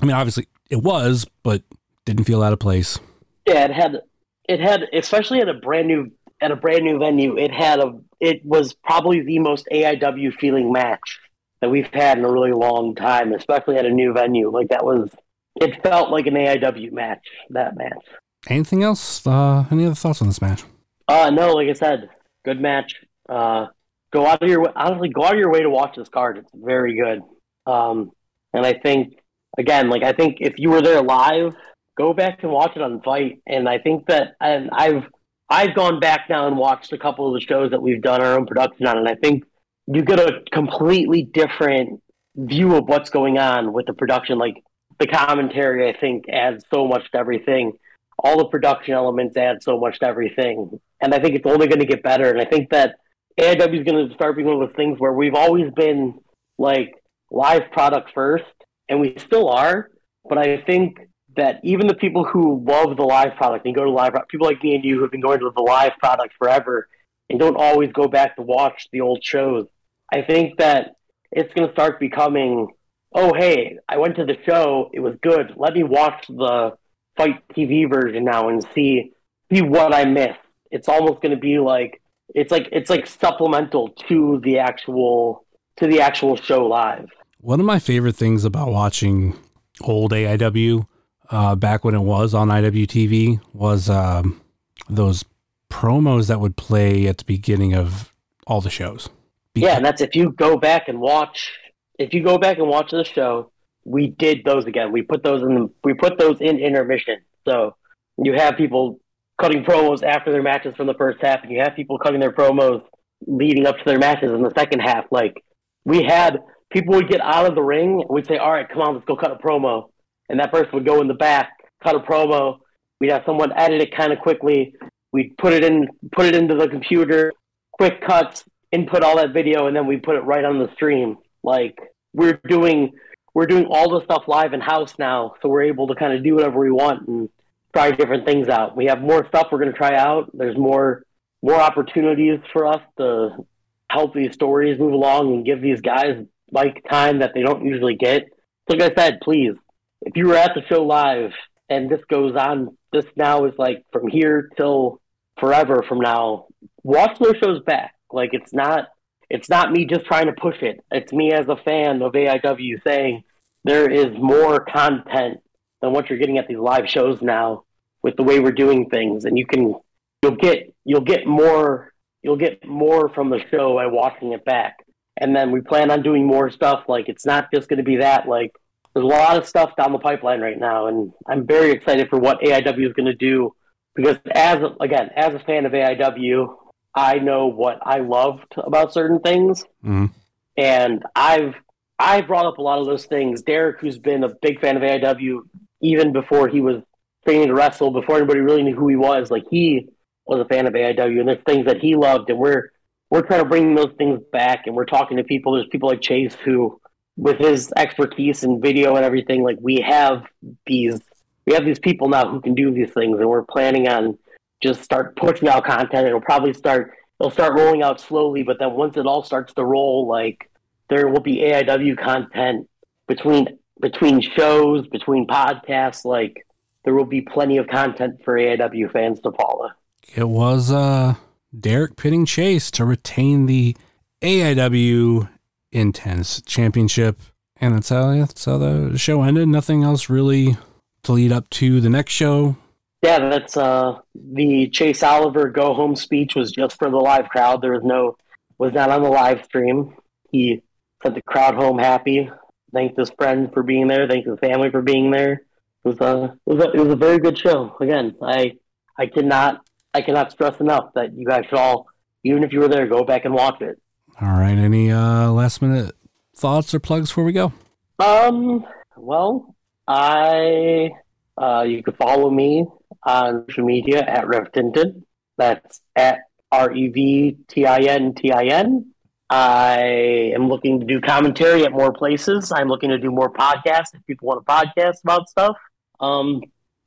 [0.00, 1.62] I mean, obviously it was, but
[2.04, 2.98] didn't feel out of place.
[3.46, 4.02] Yeah, it had
[4.48, 6.10] it had especially at a brand new
[6.40, 7.38] at a brand new venue.
[7.38, 11.20] It had a it was probably the most AIW feeling match
[11.62, 14.50] that we've had in a really long time, especially at a new venue.
[14.50, 15.10] Like that was
[15.56, 17.24] it felt like an AIW match.
[17.50, 18.04] That match.
[18.48, 19.24] Anything else?
[19.24, 20.64] Uh, any other thoughts on this match?
[21.08, 22.10] Uh no, like I said,
[22.44, 22.96] good match.
[23.28, 23.66] Uh
[24.12, 26.36] go out of your way honestly go out of your way to watch this card.
[26.36, 27.22] It's very good.
[27.64, 28.10] Um
[28.52, 29.20] and I think
[29.56, 31.54] again, like I think if you were there live,
[31.96, 33.40] go back and watch it on FITE.
[33.46, 35.06] And I think that and I've
[35.48, 38.38] I've gone back now and watched a couple of the shows that we've done our
[38.38, 39.44] own production on, and I think
[39.86, 42.02] you get a completely different
[42.36, 44.38] view of what's going on with the production.
[44.38, 44.62] Like
[44.98, 47.72] the commentary, I think adds so much to everything.
[48.18, 51.80] All the production elements add so much to everything, and I think it's only going
[51.80, 52.30] to get better.
[52.30, 52.96] And I think that
[53.40, 56.20] AIW is going to start being one of those things where we've always been
[56.58, 56.94] like
[57.30, 58.44] live product first,
[58.88, 59.90] and we still are.
[60.28, 60.98] But I think
[61.36, 64.62] that even the people who love the live product and go to live people like
[64.62, 66.88] me and you who have been going to the live product forever
[67.32, 69.66] and don't always go back to watch the old shows,
[70.12, 70.96] I think that
[71.30, 72.68] it's going to start becoming,
[73.14, 75.54] oh hey, I went to the show, it was good.
[75.56, 76.76] Let me watch the
[77.16, 79.12] FITE TV version now and see
[79.52, 80.38] see what I missed.
[80.70, 82.00] It's almost going to be like
[82.34, 85.44] it's like it's like supplemental to the actual
[85.76, 87.08] to the actual show live.
[87.40, 89.36] One of my favorite things about watching
[89.80, 90.86] old AIW
[91.30, 94.40] uh, back when it was on IWTV was um,
[94.88, 95.24] those
[95.72, 98.12] promos that would play at the beginning of
[98.46, 99.08] all the shows.
[99.54, 101.52] Yeah, and that's if you go back and watch.
[101.98, 103.50] If you go back and watch the show,
[103.84, 104.92] we did those again.
[104.92, 105.70] We put those in.
[105.82, 107.16] We put those in intermission.
[107.48, 107.76] So
[108.22, 109.00] you have people
[109.40, 112.32] cutting promos after their matches from the first half, and you have people cutting their
[112.32, 112.82] promos
[113.26, 115.06] leading up to their matches in the second half.
[115.10, 115.42] Like
[115.84, 116.38] we had
[116.70, 119.16] people would get out of the ring, we'd say, "All right, come on, let's go
[119.16, 119.88] cut a promo,"
[120.28, 121.50] and that person would go in the back,
[121.82, 122.58] cut a promo.
[123.00, 124.74] We'd have someone edit it kind of quickly.
[125.12, 127.32] We'd put it in, put it into the computer,
[127.72, 131.18] quick cuts, input all that video, and then we put it right on the stream.
[131.42, 131.78] Like
[132.12, 132.92] we're doing,
[133.34, 136.24] we're doing all the stuff live in house now, so we're able to kind of
[136.24, 137.28] do whatever we want and
[137.74, 138.76] try different things out.
[138.76, 140.30] We have more stuff we're going to try out.
[140.34, 141.04] There's more,
[141.42, 143.46] more opportunities for us to
[143.90, 147.96] help these stories move along and give these guys like time that they don't usually
[147.96, 148.28] get.
[148.70, 149.54] So Like I said, please,
[150.02, 151.32] if you were at the show live
[151.68, 155.00] and this goes on, this now is like from here till
[155.38, 156.46] forever from now.
[156.82, 157.94] Watch those shows back.
[158.12, 158.88] Like it's not,
[159.30, 160.84] it's not me just trying to push it.
[160.90, 163.24] It's me as a fan of AIW saying
[163.64, 165.40] there is more content
[165.80, 167.64] than what you're getting at these live shows now
[168.02, 169.74] with the way we're doing things, and you can
[170.22, 174.78] you'll get you'll get more you'll get more from the show by watching it back.
[175.16, 176.84] And then we plan on doing more stuff.
[176.88, 178.26] Like it's not just going to be that.
[178.26, 178.52] Like
[178.94, 182.18] there's a lot of stuff down the pipeline right now, and I'm very excited for
[182.18, 183.54] what AIW is going to do.
[183.94, 186.56] Because as again, as a fan of AIW,
[186.94, 190.10] I know what I loved about certain things, Mhm.
[190.56, 191.54] and I've
[191.98, 193.42] I brought up a lot of those things.
[193.42, 195.42] Derek, who's been a big fan of AIW
[195.80, 196.82] even before he was
[197.24, 199.88] training to wrestle, before anybody really knew who he was, like he
[200.26, 202.70] was a fan of AIW, and there's things that he loved, and we're
[203.10, 205.52] we're trying to bring those things back, and we're talking to people.
[205.52, 206.80] There's people like Chase who,
[207.18, 210.24] with his expertise in video and everything, like we have
[210.66, 210.98] these
[211.46, 214.18] we have these people now who can do these things, and we're planning on
[214.62, 216.06] just start pushing out content.
[216.06, 219.64] It'll probably start it'll start rolling out slowly, but then once it all starts to
[219.64, 220.50] roll, like
[220.88, 222.68] there will be AIW content
[223.06, 226.46] between between shows, between podcasts, like
[226.84, 229.70] there will be plenty of content for AIW fans to follow.
[230.14, 231.14] It was uh,
[231.58, 233.76] Derek pitting Chase to retain the
[234.20, 235.28] AIW
[235.70, 237.20] Intense Championship,
[237.56, 239.48] and that's how, that's how the show ended.
[239.48, 240.56] Nothing else really
[241.04, 242.56] to lead up to the next show.
[243.02, 247.60] Yeah, that's uh the Chase Oliver go home speech was just for the live crowd.
[247.60, 248.16] There was no
[248.58, 249.96] was not on the live stream.
[250.30, 250.62] He
[251.02, 252.30] sent the crowd home happy.
[252.72, 254.06] Thanked his friend for being there.
[254.06, 255.42] Thanked his family for being there.
[255.84, 257.76] It was a it was a, it was a very good show.
[257.80, 258.52] Again, I
[258.96, 261.88] I cannot I cannot stress enough that you guys should all,
[262.24, 263.80] even if you were there, go back and watch it.
[264.20, 265.94] All right, any uh, last minute
[266.36, 267.52] thoughts or plugs before we go?
[267.98, 268.64] Um,
[268.96, 269.51] well,
[269.92, 270.90] I
[271.36, 272.64] uh, you can follow me
[273.04, 275.02] on social media at Rev Tintin.
[275.36, 276.20] That's at
[276.50, 278.94] R E V T I N T I N.
[279.28, 282.52] I am looking to do commentary at more places.
[282.52, 285.56] I'm looking to do more podcasts if people want to podcast about stuff.
[286.00, 286.40] Um,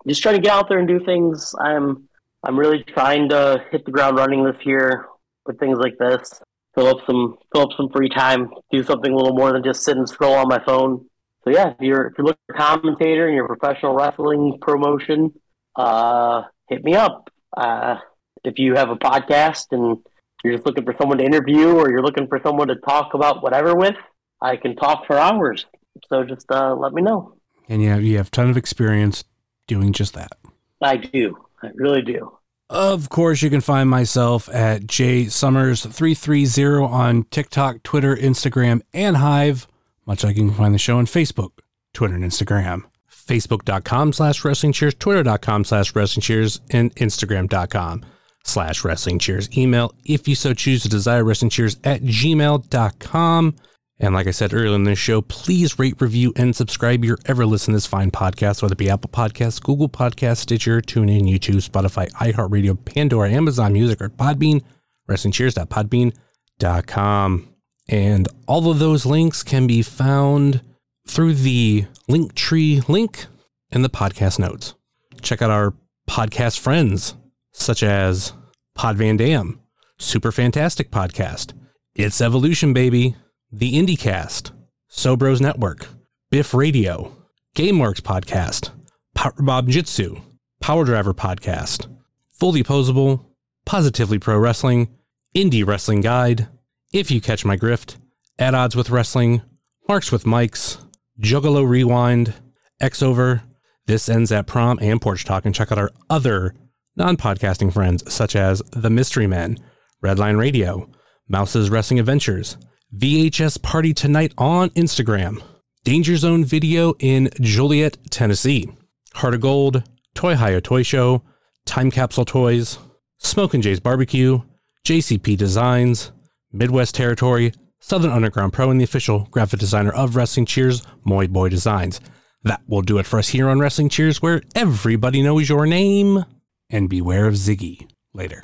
[0.07, 1.53] just trying to get out there and do things.
[1.59, 2.09] I'm
[2.43, 5.05] I'm really trying to hit the ground running this year
[5.45, 6.41] with things like this.
[6.73, 8.49] Fill up some fill up some free time.
[8.71, 11.05] Do something a little more than just sit and scroll on my phone.
[11.45, 15.33] So yeah, if you're if you're looking for a commentator in you're professional wrestling promotion,
[15.75, 17.29] uh, hit me up.
[17.55, 17.97] Uh,
[18.43, 19.97] if you have a podcast and
[20.43, 23.43] you're just looking for someone to interview or you're looking for someone to talk about
[23.43, 23.95] whatever with,
[24.41, 25.65] I can talk for hours.
[26.09, 27.35] So just uh, let me know.
[27.67, 29.23] And you have, you have a ton of experience
[29.67, 30.33] doing just that.
[30.81, 31.37] I do.
[31.63, 32.37] I really do.
[32.69, 39.67] Of course, you can find myself at jsummers330 on TikTok, Twitter, Instagram, and Hive,
[40.05, 41.59] much like you can find the show on Facebook,
[41.93, 42.83] Twitter, and Instagram.
[43.09, 48.05] Facebook.com slash wrestling cheers, Twitter.com slash wrestling cheers, and Instagram.com
[48.43, 49.55] slash wrestling cheers.
[49.57, 53.55] Email, if you so choose to desire, wrestling cheers at gmail.com.
[53.97, 57.45] And like I said earlier in this show, please rate, review, and subscribe your ever
[57.45, 61.65] listen to this fine podcast, whether it be Apple Podcasts, Google Podcasts, Stitcher, TuneIn, YouTube,
[61.67, 64.61] Spotify, iHeartRadio, Pandora, Amazon Music, or Podbean,
[65.09, 67.54] WrestlingCheers.podbean.com.
[67.87, 70.61] And all of those links can be found
[71.07, 73.27] through the link tree link
[73.71, 74.73] in the podcast notes.
[75.21, 75.73] Check out our
[76.09, 77.15] podcast friends,
[77.53, 78.33] such as
[78.73, 79.59] Pod Van Dam,
[79.99, 81.53] Super Fantastic Podcast,
[81.95, 83.15] It's Evolution Baby,
[83.51, 84.51] The IndieCast,
[84.91, 85.87] Sobros Network,
[86.31, 87.15] Biff Radio,
[87.55, 88.71] GameWorks Podcast,
[89.13, 90.21] Power Bob Jitsu,
[90.59, 91.87] Power Driver Podcast,
[92.31, 93.25] Fully Posable,
[93.65, 94.89] Positively Pro Wrestling,
[95.35, 96.47] Indie Wrestling Guide,
[96.95, 97.97] If You Catch My Grift,
[98.39, 99.41] At Odds with Wrestling,
[99.89, 100.77] Marks with Mikes,
[101.19, 102.33] Juggalo Rewind,
[102.79, 103.43] X Over,
[103.85, 106.55] This Ends at Prom, and Porch Talk, and check out our other
[106.95, 109.57] non podcasting friends such as The Mystery Men,
[110.01, 110.89] Redline Radio,
[111.27, 112.55] Mouse's Wrestling Adventures,
[112.97, 115.43] VHS Party Tonight on Instagram,
[115.83, 118.69] Danger Zone Video in Joliet, Tennessee,
[119.15, 121.23] Heart of Gold, Toy Hio Toy Show,
[121.65, 122.77] Time Capsule Toys,
[123.17, 124.39] Smoke and Jay's Barbecue,
[124.85, 126.13] JCP Designs,
[126.55, 131.49] Midwest Territory, Southern Underground Pro, and the official graphic designer of Wrestling Cheers, Moy Boy
[131.49, 131.99] Designs.
[132.43, 136.25] That will do it for us here on Wrestling Cheers, where everybody knows your name.
[136.69, 137.87] And beware of Ziggy.
[138.13, 138.43] Later.